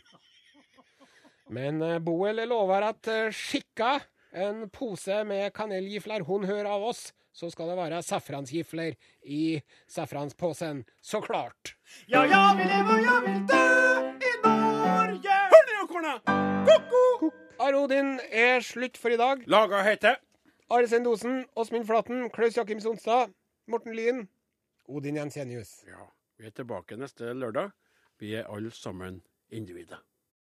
[1.49, 3.97] Men Boel lover at skicka
[4.35, 9.61] en pose med kanelgifler hun hører av oss, så skal det være safransgifler i
[9.91, 11.75] saffranspåsen, såklart.
[12.07, 13.63] Ja, ja, vi lever, og jeg vil dø
[14.29, 15.39] i Norge.
[15.55, 16.15] Hör korna!
[16.69, 17.33] Ko-ko!
[17.59, 19.43] Arodin er slutt for i dag.
[19.47, 20.19] Laga heter
[20.71, 23.35] Are Sendosen, Åsmund Flaten, Klaus Jakim Sonstad,
[23.67, 24.27] Morten Lyen,
[24.89, 25.85] Odin Jensenius.
[25.89, 27.71] Ja, vi er tilbake neste lørdag.
[28.21, 30.03] Vi er alle sammen individer.